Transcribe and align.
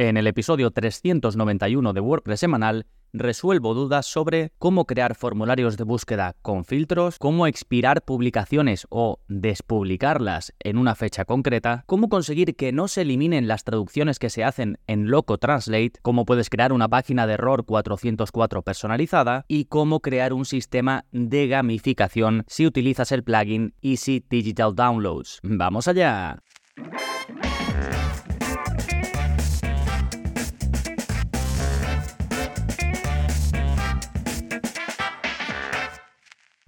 En 0.00 0.16
el 0.16 0.26
episodio 0.26 0.70
391 0.70 1.92
de 1.92 2.00
WordPress 2.00 2.40
semanal 2.40 2.86
resuelvo 3.12 3.74
dudas 3.74 4.06
sobre 4.06 4.50
cómo 4.56 4.86
crear 4.86 5.14
formularios 5.14 5.76
de 5.76 5.84
búsqueda 5.84 6.36
con 6.40 6.64
filtros, 6.64 7.18
cómo 7.18 7.46
expirar 7.46 8.00
publicaciones 8.00 8.86
o 8.88 9.18
despublicarlas 9.28 10.54
en 10.60 10.78
una 10.78 10.94
fecha 10.94 11.26
concreta, 11.26 11.84
cómo 11.84 12.08
conseguir 12.08 12.56
que 12.56 12.72
no 12.72 12.88
se 12.88 13.02
eliminen 13.02 13.46
las 13.46 13.62
traducciones 13.64 14.18
que 14.18 14.30
se 14.30 14.42
hacen 14.42 14.78
en 14.86 15.10
Loco 15.10 15.36
Translate, 15.36 15.92
cómo 16.00 16.24
puedes 16.24 16.48
crear 16.48 16.72
una 16.72 16.88
página 16.88 17.26
de 17.26 17.34
error 17.34 17.66
404 17.66 18.62
personalizada 18.62 19.44
y 19.48 19.66
cómo 19.66 20.00
crear 20.00 20.32
un 20.32 20.46
sistema 20.46 21.04
de 21.12 21.46
gamificación 21.46 22.44
si 22.46 22.66
utilizas 22.66 23.12
el 23.12 23.22
plugin 23.22 23.74
Easy 23.82 24.24
Digital 24.30 24.74
Downloads. 24.74 25.40
¡Vamos 25.42 25.88
allá! 25.88 26.38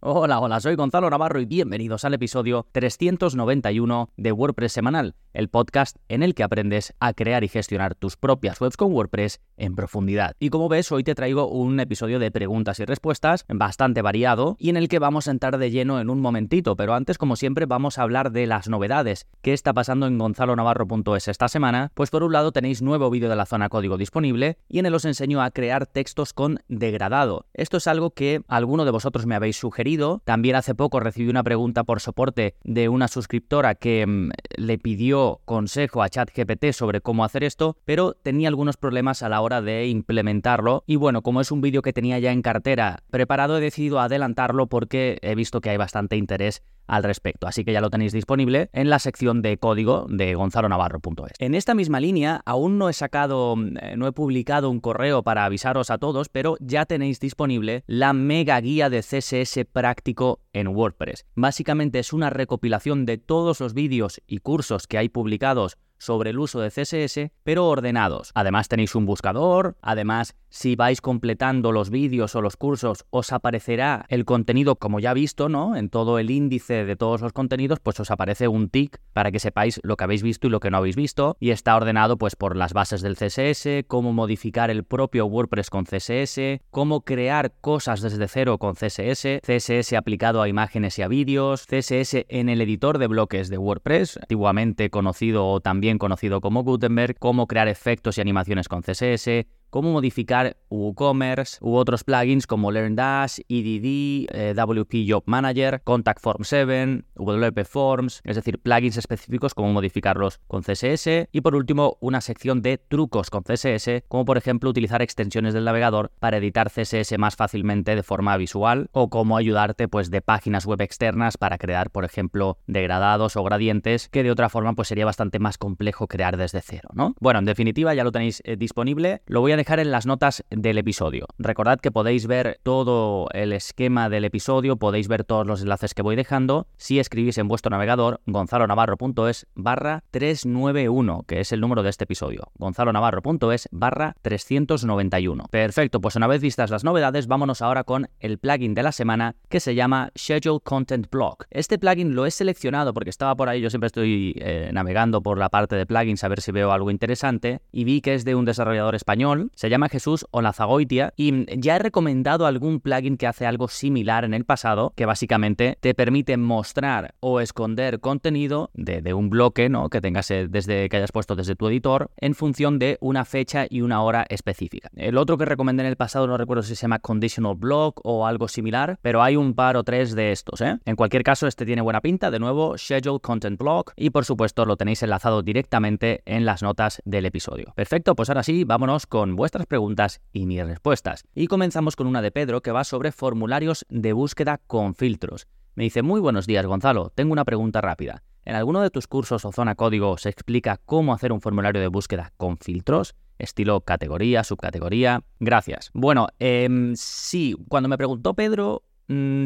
Hola, 0.05 0.41
hola, 0.41 0.59
soy 0.59 0.74
Gonzalo 0.74 1.09
Navarro 1.11 1.38
y 1.38 1.45
bienvenidos 1.45 2.05
al 2.05 2.15
episodio 2.15 2.66
391 2.73 4.11
de 4.16 4.33
WordPress 4.33 4.73
Semanal, 4.73 5.15
el 5.33 5.48
podcast 5.48 5.97
en 6.09 6.25
el 6.25 6.34
que 6.34 6.42
aprendes 6.42 6.92
a 6.98 7.12
crear 7.12 7.45
y 7.45 7.48
gestionar 7.48 7.95
tus 7.95 8.16
propias 8.16 8.61
webs 8.61 8.77
con 8.77 8.92
WordPress 8.92 9.41
en 9.56 9.77
profundidad. 9.77 10.34
Y 10.41 10.51
como 10.51 10.69
ves, 10.69 10.91
hoy 10.91 11.05
te 11.05 11.15
traigo 11.15 11.47
un 11.47 11.78
episodio 11.78 12.19
de 12.19 12.33
preguntas 12.33 12.80
y 12.80 12.84
respuestas 12.84 13.45
bastante 13.48 14.02
variado 14.02 14.56
y 14.59 14.70
en 14.70 14.77
el 14.77 14.88
que 14.88 14.98
vamos 14.98 15.28
a 15.28 15.30
entrar 15.30 15.56
de 15.56 15.70
lleno 15.70 16.01
en 16.01 16.11
un 16.11 16.20
momentito, 16.20 16.75
pero 16.75 16.95
antes, 16.95 17.16
como 17.16 17.37
siempre, 17.37 17.66
vamos 17.66 17.97
a 17.97 18.03
hablar 18.03 18.33
de 18.33 18.48
las 18.48 18.69
novedades. 18.69 19.28
¿Qué 19.41 19.53
está 19.53 19.73
pasando 19.73 20.09
en 20.09 20.19
gonzalonavarro.es 20.19 21.28
esta 21.28 21.47
semana? 21.47 21.92
Pues 21.95 22.11
por 22.11 22.25
un 22.25 22.33
lado 22.33 22.50
tenéis 22.50 22.83
nuevo 22.83 23.09
vídeo 23.09 23.30
de 23.30 23.37
la 23.37 23.47
zona 23.47 23.69
código 23.69 23.98
disponible 23.98 24.59
y 24.69 24.80
en 24.80 24.87
él 24.87 24.97
os 24.97 25.05
enseño 25.05 25.41
a 25.41 25.53
crear 25.53 25.87
textos 25.87 26.33
con 26.33 26.59
degradado. 26.66 27.47
Esto 27.55 27.77
es 27.77 27.87
algo 27.87 28.11
que 28.11 28.42
alguno 28.48 28.84
de 28.84 28.91
vosotros 28.91 29.27
me 29.27 29.37
habéis 29.37 29.59
sugerido 29.59 29.92
también 30.25 30.57
hace 30.57 30.75
poco 30.75 31.01
recibí 31.01 31.29
una 31.29 31.43
pregunta 31.43 31.85
por 31.85 32.01
soporte 32.01 32.55
de 32.65 32.89
una 32.89 33.09
suscriptora 33.09 33.75
que 33.75 34.07
mm, 34.07 34.31
le 34.57 34.79
pidió 34.79 35.41
consejo 35.45 36.03
a 36.03 36.09
ChatGPT 36.09 36.73
sobre 36.73 37.01
cómo 37.01 37.25
hacer 37.25 37.45
esto, 37.45 37.77
pero 37.84 38.15
tenía 38.15 38.49
algunos 38.49 38.77
problemas 38.77 39.23
a 39.23 39.29
la 39.29 39.41
hora 39.41 39.61
de 39.61 39.87
implementarlo. 39.89 40.84
Y 40.87 40.97
bueno, 40.97 41.23
como 41.23 41.41
es 41.41 41.51
un 41.51 41.61
vídeo 41.61 41.83
que 41.83 41.93
tenía 41.93 42.19
ya 42.19 42.33
en 42.33 42.43
cartera 42.43 43.03
preparado, 43.11 43.59
he 43.59 43.61
decidido 43.61 44.01
adelantarlo 44.01 44.67
porque 44.67 45.19
he 45.23 45.34
visto 45.34 45.61
que 45.61 45.71
hay 45.71 45.77
bastante 45.77 46.17
interés 46.17 46.62
al 46.93 47.05
respecto. 47.05 47.47
Así 47.47 47.65
que 47.65 47.73
ya 47.73 47.81
lo 47.81 47.89
tenéis 47.89 48.12
disponible 48.12 48.69
en 48.75 48.91
la 48.91 48.98
sección 48.98 49.41
de 49.41 49.57
código 49.57 50.07
de 50.11 50.35
gonzalonavarro.es. 50.35 51.33
En 51.39 51.55
esta 51.55 51.75
misma 51.75 52.01
línea, 52.01 52.43
aún 52.45 52.77
no 52.77 52.91
he 52.91 52.93
sacado, 52.93 53.57
eh, 53.81 53.97
no 53.97 54.07
he 54.07 54.12
publicado 54.12 54.69
un 54.69 54.79
correo 54.79 55.23
para 55.23 55.47
avisaros 55.47 55.91
a 55.91 55.97
todos, 55.97 56.29
pero 56.29 56.57
ya 56.61 56.84
tenéis 56.84 57.19
disponible 57.19 57.83
la 57.87 58.12
mega 58.12 58.61
guía 58.61 58.91
de 58.91 59.01
CSS 59.01 59.65
práctico 59.73 60.41
en 60.53 60.69
WordPress. 60.69 61.25
Básicamente 61.34 61.99
es 61.99 62.12
una 62.12 62.29
recopilación 62.29 63.06
de 63.06 63.17
todos 63.17 63.61
los 63.61 63.73
vídeos 63.73 64.21
y 64.27 64.39
cursos 64.39 64.87
que 64.87 64.99
hay 64.99 65.09
publicados 65.09 65.79
sobre 65.97 66.31
el 66.31 66.41
uso 66.41 66.61
de 66.61 66.71
CSS, 66.71 67.31
pero 67.43 67.69
ordenados. 67.69 68.33
Además 68.34 68.69
tenéis 68.69 68.95
un 68.95 69.06
buscador, 69.06 69.77
además 69.81 70.34
si 70.53 70.77
vais 70.77 71.00
completando 71.00 71.72
los 71.72 71.89
vídeos 71.89 72.36
o 72.36 72.42
los 72.42 72.58
cursos 72.58 73.06
os 73.08 73.33
aparecerá 73.33 74.05
el 74.08 74.27
contenido 74.27 74.77
como 74.77 75.00
ya 75.00 75.14
visto, 75.14 75.48
¿no? 75.48 75.77
En 75.77 75.89
todo 75.89 76.19
el 76.19 76.31
índice 76.31 76.84
de 76.84 76.94
todos 76.94 77.22
los 77.22 77.33
contenidos, 77.33 77.81
pues 77.81 77.98
os 78.00 78.11
aparece 78.11 78.48
un 78.48 78.69
tick 78.69 79.00
para 79.14 79.33
que 79.33 79.41
sepáis 79.41 79.81
lo 79.83 79.97
que 79.97 80.05
habéis 80.05 80.22
visto 80.22 80.47
y 80.47 80.50
lo 80.50 80.61
que 80.61 80.70
no 80.70 80.77
habéis 80.77 80.94
visto 80.94 81.39
y 81.41 81.50
está 81.50 81.75
ordenado 81.75 82.19
pues 82.19 82.36
por 82.36 82.55
las 82.55 82.75
bases 82.75 83.00
del 83.00 83.17
CSS, 83.17 83.86
cómo 83.86 84.12
modificar 84.12 84.70
el 84.70 84.84
propio 84.84 85.25
WordPress 85.25 85.70
con 85.70 85.86
CSS, 85.86 86.61
cómo 86.70 87.00
crear 87.00 87.55
cosas 87.62 88.03
desde 88.03 88.28
cero 88.28 88.59
con 88.59 88.75
CSS, 88.75 89.41
CSS 89.42 89.94
aplicado 89.94 90.42
a 90.42 90.48
imágenes 90.48 90.98
y 90.98 91.03
a 91.03 91.09
vídeos, 91.09 91.66
CSS 91.66 92.27
en 92.28 92.50
el 92.50 92.60
editor 92.60 92.98
de 92.98 93.06
bloques 93.06 93.48
de 93.48 93.56
WordPress, 93.56 94.19
antiguamente 94.19 94.91
conocido 94.91 95.48
o 95.48 95.60
también 95.60 95.97
conocido 95.97 96.43
como 96.43 96.62
Gutenberg, 96.62 97.19
cómo 97.19 97.47
crear 97.47 97.69
efectos 97.69 98.19
y 98.19 98.21
animaciones 98.21 98.69
con 98.69 98.82
CSS, 98.82 99.47
cómo 99.72 99.91
modificar 99.91 100.59
WooCommerce 100.69 101.56
u 101.62 101.77
otros 101.77 102.05
plugins 102.05 102.47
como 102.47 102.71
LearnDash, 102.71 103.38
EDD, 103.49 104.28
eh, 104.31 104.53
WP 104.55 105.06
Job 105.09 105.22
Manager, 105.25 105.81
Contact 105.83 106.21
Form 106.21 106.44
7, 106.44 107.05
WP 107.16 107.65
Forms, 107.65 108.21
es 108.25 108.37
decir, 108.37 108.59
plugins 108.59 108.99
específicos, 108.99 109.55
cómo 109.55 109.72
modificarlos 109.72 110.41
con 110.47 110.62
CSS. 110.62 111.28
Y 111.33 111.41
por 111.41 111.55
último, 111.55 111.97
una 112.00 112.21
sección 112.21 112.60
de 112.60 112.77
trucos 112.77 113.31
con 113.31 113.44
CSS, 113.44 114.05
como 114.09 114.27
por 114.27 114.37
ejemplo 114.37 114.69
utilizar 114.69 115.00
extensiones 115.00 115.55
del 115.55 115.65
navegador 115.65 116.12
para 116.21 116.37
editar 116.37 116.71
CSS 116.71 117.16
más 117.16 117.37
fácilmente 117.37 117.97
de 117.97 118.03
forma 118.03 118.37
visual 118.37 118.91
o 118.93 119.09
cómo 119.09 119.39
ayudarte 119.39 119.89
pues 119.89 120.10
de 120.10 120.21
páginas 120.21 120.66
web 120.66 120.83
externas 120.83 121.39
para 121.39 121.56
crear, 121.56 121.89
por 121.89 122.04
ejemplo, 122.04 122.59
degradados 122.66 123.37
o 123.37 123.43
gradientes 123.43 124.10
que 124.10 124.22
de 124.22 124.31
otra 124.31 124.50
forma 124.50 124.75
pues 124.75 124.89
sería 124.89 125.06
bastante 125.06 125.39
más 125.39 125.56
complejo 125.56 126.09
crear 126.09 126.37
desde 126.37 126.60
cero, 126.60 126.91
¿no? 126.93 127.15
Bueno, 127.21 127.39
en 127.39 127.47
definitiva 127.47 127.94
ya 127.94 128.04
lo 128.04 128.12
tenéis 128.12 128.43
eh, 128.44 128.56
disponible. 128.56 129.22
Lo 129.27 129.41
voy 129.41 129.53
a 129.53 129.62
dejar 129.62 129.78
en 129.78 129.93
las 129.93 130.06
notas 130.06 130.43
del 130.50 130.77
episodio. 130.77 131.28
Recordad 131.39 131.78
que 131.78 131.93
podéis 131.93 132.27
ver 132.27 132.59
todo 132.65 133.28
el 133.33 133.53
esquema 133.53 134.09
del 134.09 134.25
episodio, 134.25 134.77
podéis 134.77 135.06
ver 135.06 135.23
todos 135.23 135.47
los 135.47 135.62
enlaces 135.62 135.95
que 135.95 136.03
voy 136.03 136.17
dejando 136.17 136.67
si 136.77 136.99
escribís 136.99 137.39
en 137.39 137.47
vuestro 137.47 137.71
navegador 137.71 138.21
gonzalonavarro.es 138.27 139.47
barra 139.55 140.03
391, 140.11 141.22
que 141.28 141.39
es 141.39 141.53
el 141.53 141.61
número 141.61 141.84
de 141.84 141.91
este 141.91 142.05
episodio. 142.05 142.51
gonzalonavarro.es 142.59 143.69
barra 143.71 144.17
391. 144.22 145.45
Perfecto, 145.49 146.01
pues 146.01 146.17
una 146.17 146.27
vez 146.27 146.41
vistas 146.41 146.71
las 146.71 146.83
novedades, 146.83 147.28
vámonos 147.28 147.62
ahora 147.62 147.84
con 147.84 148.09
el 148.19 148.39
plugin 148.39 148.75
de 148.75 148.83
la 148.83 148.91
semana 148.91 149.37
que 149.49 149.61
se 149.61 149.77
llama 149.77 150.11
Schedule 150.19 150.59
Content 150.65 151.09
Block. 151.09 151.47
Este 151.51 151.78
plugin 151.78 152.17
lo 152.17 152.27
he 152.27 152.33
seleccionado 152.33 152.93
porque 152.93 153.11
estaba 153.11 153.37
por 153.37 153.49
ahí, 153.49 153.61
yo 153.61 153.71
siempre 153.71 153.87
estoy 153.87 154.34
eh, 154.39 154.71
navegando 154.72 155.22
por 155.22 155.39
la 155.39 155.51
parte 155.51 155.77
de 155.77 155.87
plugins 155.87 156.25
a 156.25 156.28
ver 156.28 156.41
si 156.41 156.51
veo 156.51 156.72
algo 156.72 156.91
interesante 156.91 157.61
y 157.71 157.84
vi 157.84 158.01
que 158.01 158.15
es 158.15 158.25
de 158.25 158.34
un 158.34 158.45
desarrollador 158.45 158.97
español 158.97 159.52
se 159.55 159.69
llama 159.69 159.89
Jesús 159.89 160.27
Olazagoitia 160.31 161.13
y 161.17 161.47
ya 161.61 161.77
he 161.77 161.79
recomendado 161.79 162.47
algún 162.47 162.81
plugin 162.81 163.17
que 163.17 163.27
hace 163.27 163.47
algo 163.47 163.69
similar 163.69 164.25
en 164.25 164.35
el 164.35 164.45
pasado, 164.45 164.93
que 164.97 165.07
básicamente 165.07 165.79
te 165.81 165.95
permite 165.95 166.37
mostrar 166.37 167.15
o 167.21 167.41
esconder 167.41 168.01
contenido 168.01 168.71
de, 168.75 169.15
un 169.15 169.31
bloque, 169.31 169.69
¿no? 169.69 169.91
Que 169.91 170.01
tengas 170.01 170.31
eh, 170.31 170.47
desde 170.49 170.89
que 170.89 170.97
hayas 170.97 171.13
puesto 171.13 171.37
desde 171.37 171.55
tu 171.55 171.69
editor 171.69 172.11
en 172.17 172.35
función 172.35 172.79
de 172.79 172.99
una 173.01 173.25
fecha 173.25 173.67
y 173.69 173.83
una 173.83 174.03
hora 174.03 174.25
específica. 174.29 174.91
El 174.97 175.19
otro 175.19 175.37
que 175.37 175.45
recomendé 175.45 175.83
en 175.83 175.89
el 175.89 175.97
pasado 175.97 176.27
no 176.27 176.37
recuerdo 176.37 176.63
si 176.63 176.75
se 176.75 176.83
llama 176.83 176.99
Conditional 176.99 177.55
Block 177.55 178.01
o 178.05 178.27
algo 178.27 178.49
similar, 178.49 178.99
pero 179.03 179.23
hay 179.23 179.37
un 179.37 179.55
par 179.55 179.77
o 179.77 179.84
tres 179.84 180.15
de 180.15 180.33
estos, 180.33 180.61
¿eh? 180.61 180.79
En 180.84 180.97
cualquier 180.97 181.23
caso, 181.23 181.47
este 181.47 181.67
tiene 181.67 181.83
buena 181.83 182.01
pinta, 182.01 182.31
de 182.31 182.39
nuevo, 182.39 182.77
Schedule 182.79 183.21
Content 183.21 183.59
Block 183.59 183.93
y 183.97 184.11
por 184.11 184.25
supuesto 184.25 184.65
lo 184.65 184.77
tenéis 184.77 185.03
enlazado 185.03 185.43
directamente 185.43 186.23
en 186.25 186.45
las 186.45 186.63
notas 186.63 187.03
del 187.05 187.27
episodio. 187.27 187.73
Perfecto, 187.75 188.15
pues 188.15 188.29
ahora 188.31 188.43
sí, 188.43 188.65
vámonos 188.65 189.07
con 189.07 189.37
vuestras 189.42 189.66
preguntas 189.66 190.20
y 190.32 190.47
mis 190.47 190.64
respuestas. 190.64 191.25
Y 191.34 191.48
comenzamos 191.48 191.97
con 191.97 192.06
una 192.06 192.22
de 192.22 192.30
Pedro 192.30 192.60
que 192.62 192.70
va 192.70 192.84
sobre 192.84 193.10
formularios 193.10 193.84
de 193.88 194.12
búsqueda 194.12 194.60
con 194.69 194.94
filtros. 194.94 195.48
Me 195.75 195.82
dice, 195.82 196.03
muy 196.03 196.20
buenos 196.20 196.47
días 196.47 196.64
Gonzalo, 196.64 197.10
tengo 197.12 197.32
una 197.32 197.44
pregunta 197.44 197.80
rápida. 197.80 198.22
¿En 198.44 198.54
alguno 198.54 198.82
de 198.82 198.91
tus 198.91 199.08
cursos 199.08 199.44
o 199.44 199.50
zona 199.50 199.75
código 199.75 200.16
se 200.16 200.28
explica 200.28 200.78
cómo 200.84 201.12
hacer 201.12 201.32
un 201.32 201.41
formulario 201.41 201.80
de 201.80 201.88
búsqueda 201.88 202.32
con 202.36 202.56
filtros? 202.56 203.16
Estilo 203.36 203.80
categoría, 203.80 204.44
subcategoría. 204.44 205.25
Gracias. 205.41 205.91
Bueno, 205.92 206.28
eh, 206.38 206.92
sí, 206.94 207.56
cuando 207.69 207.88
me 207.88 207.98
preguntó 207.98 208.34
Pedro, 208.34 208.84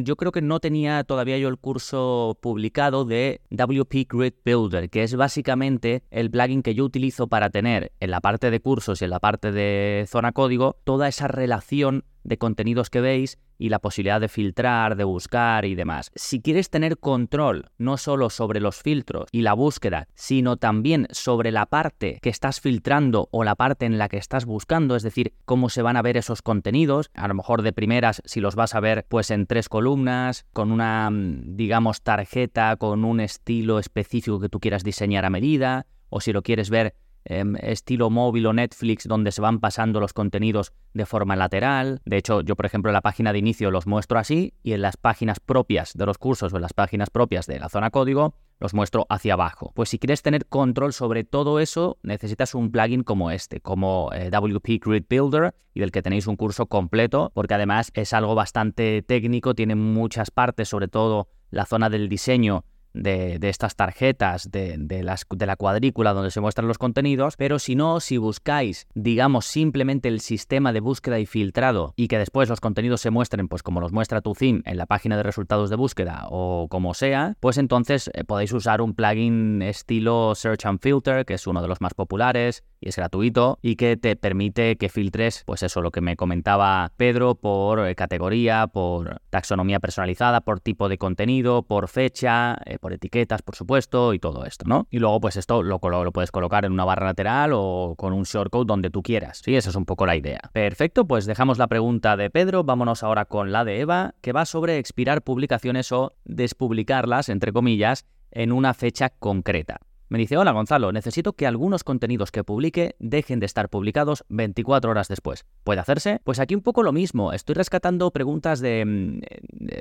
yo 0.05 0.17
creo 0.17 0.33
que 0.33 0.43
no 0.43 0.61
tenía 0.61 1.05
todavía 1.05 1.39
yo 1.39 1.49
el 1.49 1.59
curso 1.59 2.39
publicado 2.41 3.05
de 3.05 3.41
WP 3.51 4.07
Grid 4.09 4.35
Builder, 4.45 4.91
que 4.91 5.03
es 5.03 5.15
básicamente 5.17 6.03
el 6.11 6.31
plugin 6.31 6.63
que 6.63 6.75
yo 6.75 6.85
utilizo 6.85 7.27
para 7.27 7.51
tener 7.51 7.93
en 8.01 8.11
la 8.11 8.21
parte 8.21 8.51
de 8.51 8.61
cursos 8.61 9.01
y 9.01 9.05
en 9.05 9.11
la 9.11 9.21
parte 9.21 9.53
de 9.53 10.07
zona 10.09 10.33
código 10.33 10.77
toda 10.85 11.09
esa 11.09 11.29
relación 11.29 12.05
de 12.27 12.39
contenidos 12.39 12.91
que 12.91 13.01
veis 13.01 13.39
y 13.59 13.69
la 13.71 13.79
posibilidad 13.79 14.21
de 14.21 14.29
filtrar, 14.29 14.97
de 14.97 15.05
buscar 15.05 15.65
y 15.65 15.75
demás. 15.75 16.11
Si 16.15 16.41
quieres 16.41 16.71
tener 16.71 16.99
control 16.99 17.71
no 17.79 17.97
solo 17.97 18.31
sobre 18.31 18.61
los 18.61 18.83
filtros 18.83 19.29
y 19.33 19.43
la 19.43 19.55
búsqueda, 19.55 20.09
sino 20.15 20.57
también 20.57 21.07
sobre 21.11 21.53
la 21.53 21.67
parte 21.67 22.19
que 22.21 22.29
estás 22.29 22.61
filtrando 22.61 23.29
o 23.31 23.45
la 23.45 23.55
parte 23.55 23.87
en 23.87 23.99
la 23.99 24.09
que 24.09 24.19
estás 24.19 24.45
buscando, 24.45 24.97
es 24.97 25.03
decir, 25.03 25.33
cómo 25.45 25.69
se 25.69 25.83
van 25.83 25.97
a 25.97 26.03
ver 26.03 26.17
esos 26.17 26.43
contenidos, 26.43 27.11
a 27.15 27.29
lo 27.29 27.35
mejor 27.35 27.63
de 27.63 27.73
primeras 27.73 28.23
si 28.25 28.41
los 28.41 28.55
vas 28.55 28.75
a 28.75 28.81
ver 28.81 29.07
pues 29.09 29.31
en 29.31 29.47
tres 29.47 29.69
columnas, 29.69 30.47
con 30.53 30.73
una 30.73 31.09
mm, 31.11 31.57
digamos 31.57 32.03
tarjeta, 32.03 32.77
con 32.77 33.05
un 33.05 33.21
estilo 33.21 33.79
específico 33.79 34.41
que 34.41 34.49
tú 34.49 34.61
quieras 34.61 34.85
diseñar 34.85 35.25
a 35.25 35.31
medida, 35.31 35.87
o 36.09 36.21
si 36.21 36.33
lo 36.33 36.43
quieres 36.43 36.71
ver 36.71 36.95
em, 37.29 37.57
estilo 37.57 38.11
móvil 38.11 38.47
o 38.47 38.53
Netflix 38.53 39.07
donde 39.07 39.33
se 39.33 39.43
van 39.43 39.61
pasando 39.61 40.01
los 40.01 40.13
contenidos 40.13 40.73
de 40.95 41.07
forma 41.07 41.37
lateral. 41.37 42.01
De 42.05 42.17
hecho, 42.17 42.41
yo 42.41 42.57
por 42.57 42.67
ejemplo 42.67 42.91
en 42.91 42.95
la 42.95 43.03
página 43.03 43.33
de 43.33 43.39
inicio 43.39 43.71
los 43.71 43.87
muestro 43.87 44.19
así 44.19 44.55
y 44.63 44.73
en 44.73 44.83
las 44.83 44.97
páginas 44.97 45.41
propias 45.41 45.93
de 45.95 46.07
los 46.07 46.19
cursos 46.19 46.53
o 46.53 46.57
en 46.57 46.63
las 46.63 46.73
páginas 46.73 47.11
propias 47.11 47.47
de 47.47 47.59
la 47.59 47.69
zona 47.69 47.91
código 47.91 48.35
los 48.59 48.75
muestro 48.75 49.07
hacia 49.09 49.35
abajo. 49.35 49.73
Pues 49.75 49.91
si 49.91 49.99
quieres 49.99 50.23
tener 50.23 50.47
control 50.47 50.93
sobre 50.93 51.25
todo 51.25 51.61
eso, 51.61 51.99
necesitas 52.03 52.55
un 52.55 52.71
plugin 52.71 53.03
como 53.03 53.31
este, 53.31 53.61
como 53.61 54.11
eh, 54.13 54.31
WP 54.31 54.81
Grid 54.83 55.05
Builder 55.09 55.55
y 55.75 55.81
del 55.81 55.93
que 55.93 56.03
tenéis 56.03 56.27
un 56.27 56.37
curso 56.37 56.67
completo, 56.67 57.33
porque 57.35 57.55
además 57.55 57.91
es 57.95 58.13
algo 58.13 58.35
bastante 58.35 59.03
técnico, 59.03 59.55
tiene 59.55 59.75
muchas 59.75 60.31
partes, 60.31 60.69
sobre 60.69 60.89
todo 60.89 61.29
la 61.51 61.67
zona 61.67 61.91
del 61.91 62.09
diseño 62.09 62.65
de, 62.97 63.39
estas 63.43 63.77
tarjetas, 63.77 64.51
de, 64.51 65.03
las, 65.03 65.27
de 65.29 65.47
la 65.47 65.57
cuadrícula 65.57 66.13
donde 66.13 66.31
se 66.31 66.41
muestran 66.41 66.69
los 66.69 66.79
contenidos, 66.79 67.37
pero 67.37 67.59
si 67.59 67.75
no, 67.75 68.01
si 68.01 68.17
buscáis, 68.17 68.87
digamos, 68.95 69.47
simplemente 69.47 70.09
el 70.09 70.21
sistema 70.21 70.73
de 70.73 70.81
búsqueda 70.81 71.19
y 71.19 71.27
filtrado 71.27 71.93
y 71.97 72.09
que 72.09 72.19
después 72.19 72.49
los 72.49 72.61
contenidos 72.61 73.01
se 73.01 73.11
muestren, 73.11 73.49
pues 73.49 73.63
como 73.63 73.81
los 73.81 73.93
muestra 73.93 74.21
tu 74.21 74.35
theme 74.35 74.63
en 74.65 74.79
la 74.79 74.87
página 74.87 75.17
de 75.17 75.23
resultados 75.23 75.71
de 75.71 75.77
búsqueda 75.77 76.27
o 76.31 76.69
como 76.69 76.95
sea, 76.95 77.37
pues 77.41 77.59
entonces 77.59 78.11
eh, 78.15 78.25
podéis 78.25 78.53
usar 78.53 78.81
un 78.81 78.95
plugin 78.95 79.63
estilo 79.63 80.35
Search 80.35 80.67
and 80.67 80.81
Filter, 80.81 81.25
que 81.25 81.35
es 81.35 81.47
uno 81.47 81.63
de 81.63 81.69
los 81.69 81.81
más 81.81 81.95
populares 81.95 82.65
y 82.81 82.89
es 82.89 82.97
gratuito 82.97 83.59
y 83.63 83.77
que 83.77 83.97
te 83.97 84.17
permite 84.17 84.77
que 84.77 84.89
filtres, 84.89 85.43
pues 85.47 85.63
eso, 85.63 85.81
lo 85.81 85.91
que 85.91 86.01
me 86.01 86.17
comentaba 86.17 86.93
Pedro, 86.97 87.35
por 87.35 87.87
eh, 87.87 87.95
categoría, 87.95 88.67
por 88.67 89.21
taxonomía 89.31 89.81
personalizada, 89.81 90.41
por 90.41 90.61
tipo 90.61 90.89
de 90.89 90.99
contenido, 90.99 91.63
por 91.63 91.89
fecha, 91.89 92.57
eh, 92.65 92.79
por 92.87 92.93
etiquetas, 92.93 93.43
por 93.43 93.57
supuesto, 93.57 94.15
y 94.15 94.21
todo 94.21 94.45
esto, 94.45 94.65
¿no? 94.65 94.87
Y 94.93 95.01
luego, 95.01 95.21
pues 95.21 95.35
esto 95.35 95.61
lo, 95.65 95.81
lo, 95.83 96.13
puedes 96.13 96.31
colocar 96.31 96.65
en 96.65 96.71
una 96.71 96.85
barra 96.85 97.07
lateral 97.07 97.51
o 97.53 97.97
con 97.99 98.13
un 98.13 98.23
shortcode 98.23 98.65
donde 98.65 98.91
tú 98.91 99.03
quieras. 99.03 99.43
Sí, 99.45 99.57
esa 99.57 99.71
es 99.71 99.75
un 99.75 99.85
poco 99.85 100.07
la 100.07 100.15
idea. 100.15 100.39
Perfecto, 100.53 101.05
pues 101.05 101.27
dejamos 101.27 101.59
la 101.59 101.67
pregunta 101.67 102.17
de 102.17 102.31
Pedro, 102.31 102.63
vámonos 102.63 103.03
ahora 103.03 103.25
con 103.25 103.51
la 103.51 103.65
de 103.65 103.81
Eva, 103.81 104.15
que 104.21 104.33
va 104.33 104.47
sobre 104.47 104.79
expirar 104.79 105.23
publicaciones 105.23 105.91
o 105.91 106.13
despublicarlas, 106.27 107.29
entre 107.29 107.53
comillas, 107.53 108.07
en 108.31 108.53
una 108.53 108.73
fecha 108.73 109.11
concreta. 109.11 109.81
Me 110.09 110.19
dice, 110.19 110.37
hola 110.37 110.53
Gonzalo, 110.53 110.93
necesito 110.93 111.33
que 111.33 111.49
algunos 111.49 111.83
contenidos 111.83 112.31
que 112.31 112.45
publique 112.45 112.95
dejen 113.01 113.41
de 113.41 113.47
estar 113.47 113.69
publicados 113.69 114.25
24 114.29 114.89
horas 114.89 115.09
después. 115.09 115.47
¿Puede 115.65 115.81
hacerse? 115.81 116.21
Pues 116.23 116.39
aquí 116.39 116.55
un 116.55 116.61
poco 116.61 116.85
lo 116.85 116.93
mismo. 116.93 117.33
Estoy 117.33 117.57
rescatando 117.57 118.13
preguntas 118.13 118.61
de, 118.61 118.85
mm, 118.85 119.21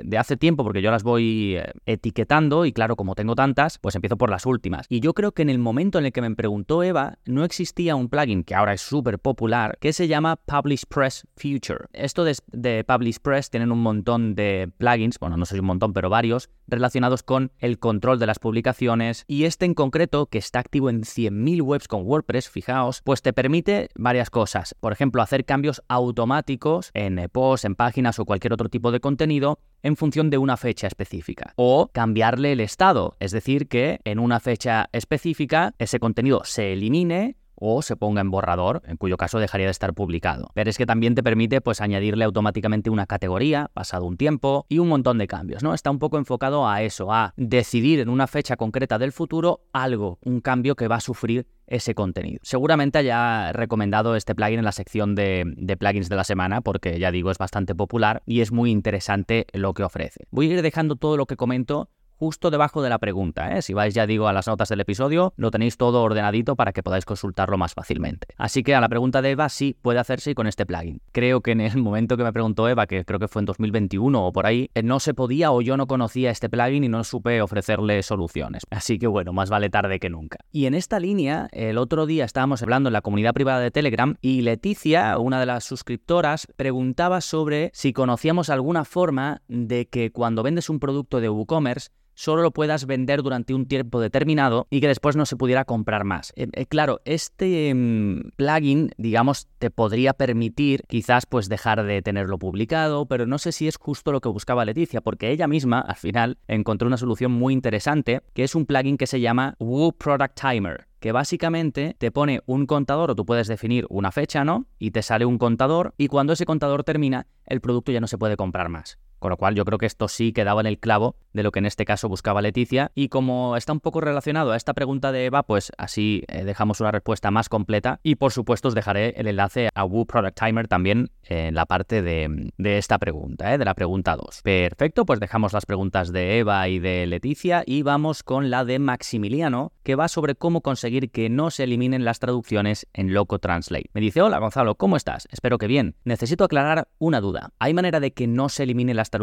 de 0.02 0.18
hace 0.18 0.36
tiempo 0.36 0.64
porque 0.64 0.82
yo 0.82 0.90
las 0.90 1.04
voy 1.04 1.56
eh, 1.58 1.72
etiquetando 1.86 2.66
y 2.66 2.72
claro, 2.72 2.96
como 2.96 3.14
tengo 3.14 3.36
tantas, 3.36 3.78
pues 3.78 3.94
empiezo 3.94 4.16
por 4.16 4.28
las 4.28 4.46
últimas. 4.46 4.86
Y 4.88 4.98
yo 4.98 5.14
creo 5.14 5.30
que 5.30 5.42
en 5.42 5.50
el 5.50 5.60
momento 5.60 6.00
en 6.00 6.06
el 6.06 6.12
que 6.12 6.22
me 6.22 6.34
preguntó 6.34 6.82
Eva, 6.82 7.18
no 7.24 7.44
existía 7.44 7.94
un 7.94 8.08
plugin 8.08 8.42
que 8.42 8.56
ahora 8.56 8.72
es 8.72 8.80
súper 8.80 9.20
popular 9.20 9.78
que 9.80 9.92
se 9.92 10.08
llama 10.08 10.34
Publish 10.34 10.86
Press 10.86 11.24
Future. 11.36 11.86
Esto 11.92 12.24
de, 12.24 12.36
de 12.50 12.82
Publish 12.82 13.20
Press 13.20 13.48
tienen 13.48 13.70
un 13.70 13.80
montón 13.80 14.34
de 14.34 14.72
plugins, 14.76 15.20
bueno, 15.20 15.36
no 15.36 15.46
si 15.46 15.56
un 15.56 15.66
montón, 15.66 15.92
pero 15.92 16.10
varios, 16.10 16.50
relacionados 16.66 17.22
con 17.22 17.52
el 17.58 17.78
control 17.78 18.18
de 18.18 18.26
las 18.26 18.40
publicaciones 18.40 19.24
y 19.28 19.44
este 19.44 19.66
en 19.66 19.74
concreto 19.74 20.15
que 20.24 20.38
está 20.38 20.60
activo 20.60 20.88
en 20.88 21.02
100.000 21.02 21.60
webs 21.60 21.88
con 21.88 22.06
WordPress, 22.06 22.48
fijaos, 22.48 23.02
pues 23.04 23.20
te 23.20 23.34
permite 23.34 23.90
varias 23.94 24.30
cosas. 24.30 24.74
Por 24.80 24.94
ejemplo, 24.94 25.20
hacer 25.20 25.44
cambios 25.44 25.82
automáticos 25.88 26.90
en 26.94 27.28
posts, 27.30 27.66
en 27.66 27.74
páginas 27.74 28.18
o 28.18 28.24
cualquier 28.24 28.54
otro 28.54 28.70
tipo 28.70 28.90
de 28.90 29.00
contenido 29.00 29.58
en 29.82 29.96
función 29.96 30.30
de 30.30 30.38
una 30.38 30.56
fecha 30.56 30.86
específica. 30.86 31.52
O 31.56 31.88
cambiarle 31.92 32.52
el 32.52 32.60
estado, 32.60 33.16
es 33.20 33.32
decir, 33.32 33.68
que 33.68 34.00
en 34.04 34.18
una 34.18 34.40
fecha 34.40 34.88
específica 34.92 35.74
ese 35.78 36.00
contenido 36.00 36.40
se 36.44 36.72
elimine 36.72 37.36
o 37.56 37.82
se 37.82 37.96
ponga 37.96 38.20
en 38.20 38.30
borrador, 38.30 38.82
en 38.86 38.96
cuyo 38.96 39.16
caso 39.16 39.38
dejaría 39.38 39.66
de 39.66 39.72
estar 39.72 39.94
publicado. 39.94 40.50
Pero 40.54 40.70
es 40.70 40.78
que 40.78 40.86
también 40.86 41.14
te 41.14 41.22
permite 41.22 41.60
pues 41.60 41.80
añadirle 41.80 42.24
automáticamente 42.24 42.90
una 42.90 43.06
categoría 43.06 43.70
pasado 43.72 44.04
un 44.04 44.16
tiempo 44.16 44.66
y 44.68 44.78
un 44.78 44.88
montón 44.88 45.18
de 45.18 45.26
cambios, 45.26 45.62
¿no? 45.62 45.74
Está 45.74 45.90
un 45.90 45.98
poco 45.98 46.18
enfocado 46.18 46.68
a 46.68 46.82
eso, 46.82 47.12
a 47.12 47.32
decidir 47.36 48.00
en 48.00 48.08
una 48.08 48.26
fecha 48.26 48.56
concreta 48.56 48.98
del 48.98 49.12
futuro 49.12 49.60
algo, 49.72 50.18
un 50.24 50.40
cambio 50.40 50.76
que 50.76 50.88
va 50.88 50.96
a 50.96 51.00
sufrir 51.00 51.46
ese 51.66 51.94
contenido. 51.94 52.38
Seguramente 52.42 52.98
haya 52.98 53.52
recomendado 53.52 54.14
este 54.14 54.34
plugin 54.34 54.60
en 54.60 54.64
la 54.64 54.72
sección 54.72 55.14
de, 55.14 55.44
de, 55.56 55.76
plugins 55.76 56.08
de 56.08 56.16
la 56.16 56.24
semana 56.24 56.60
porque 56.60 56.98
ya 56.98 57.10
digo 57.10 57.30
es 57.30 57.38
bastante 57.38 57.74
popular 57.74 58.22
y 58.24 58.40
es 58.40 58.52
muy 58.52 58.70
interesante 58.70 59.46
lo 59.52 59.74
que 59.74 59.82
ofrece. 59.82 60.26
Voy 60.30 60.50
a 60.50 60.54
ir 60.54 60.62
dejando 60.62 60.96
todo 60.96 61.16
lo 61.16 61.26
que 61.26 61.36
comento 61.36 61.90
justo 62.18 62.50
debajo 62.50 62.82
de 62.82 62.90
la 62.90 62.98
pregunta. 62.98 63.56
¿eh? 63.56 63.62
Si 63.62 63.74
vais, 63.74 63.94
ya 63.94 64.06
digo, 64.06 64.28
a 64.28 64.32
las 64.32 64.46
notas 64.46 64.68
del 64.68 64.80
episodio, 64.80 65.32
lo 65.36 65.50
tenéis 65.50 65.76
todo 65.76 66.02
ordenadito 66.02 66.56
para 66.56 66.72
que 66.72 66.82
podáis 66.82 67.04
consultarlo 67.04 67.58
más 67.58 67.74
fácilmente. 67.74 68.28
Así 68.36 68.62
que 68.62 68.74
a 68.74 68.80
la 68.80 68.88
pregunta 68.88 69.22
de 69.22 69.30
Eva, 69.30 69.48
sí, 69.48 69.76
puede 69.80 69.98
hacerse 69.98 70.34
con 70.34 70.46
este 70.46 70.66
plugin. 70.66 71.00
Creo 71.12 71.40
que 71.40 71.52
en 71.52 71.60
el 71.60 71.78
momento 71.78 72.16
que 72.16 72.24
me 72.24 72.32
preguntó 72.32 72.68
Eva, 72.68 72.86
que 72.86 73.04
creo 73.04 73.18
que 73.18 73.28
fue 73.28 73.42
en 73.42 73.46
2021 73.46 74.26
o 74.26 74.32
por 74.32 74.46
ahí, 74.46 74.70
eh, 74.74 74.82
no 74.82 75.00
se 75.00 75.14
podía 75.14 75.52
o 75.52 75.60
yo 75.60 75.76
no 75.76 75.86
conocía 75.86 76.30
este 76.30 76.48
plugin 76.48 76.84
y 76.84 76.88
no 76.88 77.04
supe 77.04 77.40
ofrecerle 77.42 78.02
soluciones. 78.02 78.62
Así 78.70 78.98
que 78.98 79.06
bueno, 79.06 79.32
más 79.32 79.50
vale 79.50 79.70
tarde 79.70 79.98
que 79.98 80.10
nunca. 80.10 80.38
Y 80.52 80.66
en 80.66 80.74
esta 80.74 80.98
línea, 81.00 81.48
el 81.52 81.78
otro 81.78 82.06
día 82.06 82.24
estábamos 82.24 82.62
hablando 82.62 82.88
en 82.88 82.92
la 82.92 83.02
comunidad 83.02 83.34
privada 83.34 83.60
de 83.60 83.70
Telegram 83.70 84.16
y 84.20 84.42
Leticia, 84.42 85.18
una 85.18 85.40
de 85.40 85.46
las 85.46 85.64
suscriptoras, 85.64 86.46
preguntaba 86.56 87.20
sobre 87.20 87.70
si 87.74 87.92
conocíamos 87.92 88.50
alguna 88.50 88.84
forma 88.84 89.42
de 89.48 89.86
que 89.86 90.12
cuando 90.12 90.42
vendes 90.42 90.70
un 90.70 90.80
producto 90.80 91.20
de 91.20 91.28
WooCommerce, 91.28 91.90
solo 92.16 92.42
lo 92.42 92.50
puedas 92.50 92.86
vender 92.86 93.22
durante 93.22 93.54
un 93.54 93.66
tiempo 93.66 94.00
determinado 94.00 94.66
y 94.70 94.80
que 94.80 94.88
después 94.88 95.14
no 95.14 95.26
se 95.26 95.36
pudiera 95.36 95.64
comprar 95.64 96.02
más. 96.02 96.32
Eh, 96.34 96.48
eh, 96.52 96.66
claro, 96.66 97.00
este 97.04 97.72
mm, 97.72 98.30
plugin, 98.34 98.90
digamos, 98.96 99.46
te 99.58 99.70
podría 99.70 100.14
permitir 100.14 100.82
quizás 100.88 101.26
pues 101.26 101.48
dejar 101.48 101.84
de 101.84 102.02
tenerlo 102.02 102.38
publicado, 102.38 103.06
pero 103.06 103.26
no 103.26 103.38
sé 103.38 103.52
si 103.52 103.68
es 103.68 103.76
justo 103.76 104.10
lo 104.10 104.20
que 104.20 104.28
buscaba 104.28 104.64
Leticia, 104.64 105.00
porque 105.00 105.30
ella 105.30 105.46
misma 105.46 105.80
al 105.80 105.96
final 105.96 106.38
encontró 106.48 106.88
una 106.88 106.96
solución 106.96 107.30
muy 107.30 107.52
interesante, 107.52 108.22
que 108.34 108.42
es 108.42 108.54
un 108.54 108.66
plugin 108.66 108.96
que 108.96 109.06
se 109.06 109.20
llama 109.20 109.54
Woo 109.60 109.92
Product 109.92 110.40
Timer 110.40 110.88
que 110.98 111.12
básicamente 111.12 111.94
te 111.98 112.10
pone 112.10 112.40
un 112.46 112.66
contador 112.66 113.12
o 113.12 113.14
tú 113.14 113.24
puedes 113.24 113.46
definir 113.46 113.86
una 113.90 114.10
fecha, 114.10 114.44
¿no? 114.44 114.66
Y 114.78 114.90
te 114.90 115.02
sale 115.02 115.24
un 115.24 115.38
contador 115.38 115.94
y 115.98 116.08
cuando 116.08 116.32
ese 116.32 116.46
contador 116.46 116.82
termina, 116.82 117.28
el 117.44 117.60
producto 117.60 117.92
ya 117.92 118.00
no 118.00 118.08
se 118.08 118.18
puede 118.18 118.36
comprar 118.36 118.70
más. 118.70 118.98
Con 119.18 119.30
lo 119.30 119.36
cual 119.36 119.54
yo 119.54 119.64
creo 119.64 119.78
que 119.78 119.86
esto 119.86 120.08
sí 120.08 120.32
quedaba 120.32 120.60
en 120.60 120.66
el 120.66 120.78
clavo 120.78 121.16
de 121.32 121.42
lo 121.42 121.52
que 121.52 121.58
en 121.58 121.66
este 121.66 121.84
caso 121.84 122.08
buscaba 122.08 122.42
Leticia. 122.42 122.90
Y 122.94 123.08
como 123.08 123.56
está 123.56 123.72
un 123.72 123.80
poco 123.80 124.00
relacionado 124.00 124.52
a 124.52 124.56
esta 124.56 124.74
pregunta 124.74 125.12
de 125.12 125.26
Eva, 125.26 125.42
pues 125.42 125.72
así 125.78 126.24
eh, 126.28 126.44
dejamos 126.44 126.80
una 126.80 126.90
respuesta 126.90 127.30
más 127.30 127.48
completa. 127.48 128.00
Y 128.02 128.16
por 128.16 128.32
supuesto 128.32 128.68
os 128.68 128.74
dejaré 128.74 129.14
el 129.16 129.28
enlace 129.28 129.68
a 129.74 129.84
Woo 129.84 130.06
Product 130.06 130.38
Timer 130.38 130.68
también 130.68 131.10
en 131.24 131.54
la 131.54 131.66
parte 131.66 132.02
de, 132.02 132.52
esta 132.58 132.98
pregunta, 132.98 133.52
¿eh? 133.52 133.58
de 133.58 133.64
la 133.64 133.74
pregunta 133.74 134.16
2. 134.16 134.42
Perfecto, 134.42 135.04
pues 135.04 135.20
dejamos 135.20 135.52
las 135.52 135.66
preguntas 135.66 136.12
de 136.12 136.38
Eva 136.38 136.68
y 136.68 136.78
de 136.78 137.06
Leticia 137.06 137.62
y 137.66 137.82
vamos 137.82 138.22
con 138.22 138.50
la 138.50 138.64
de 138.64 138.78
Maximiliano, 138.78 139.72
que 139.82 139.94
va 139.94 140.08
sobre 140.08 140.34
cómo 140.34 140.60
conseguir 140.60 141.10
que 141.10 141.28
no 141.28 141.50
se 141.50 141.64
eliminen 141.64 142.04
las 142.04 142.18
traducciones 142.18 142.86
en 142.92 143.12
Loco 143.12 143.38
Translate. 143.38 143.90
Me 143.92 144.00
dice, 144.00 144.22
hola 144.22 144.38
Gonzalo, 144.38 144.76
¿cómo 144.76 144.96
estás? 144.96 145.28
Espero 145.30 145.58
que 145.58 145.66
bien. 145.66 145.96
Necesito 146.04 146.44
aclarar 146.44 146.88
una 146.98 147.20
duda. 147.20 147.52
¿Hay 147.58 147.74
manera 147.74 148.00
de 148.00 148.12
que 148.12 148.26
no 148.26 148.48
se 148.48 148.62
eliminen 148.62 148.96
las 148.96 149.10
traducciones 149.10 149.15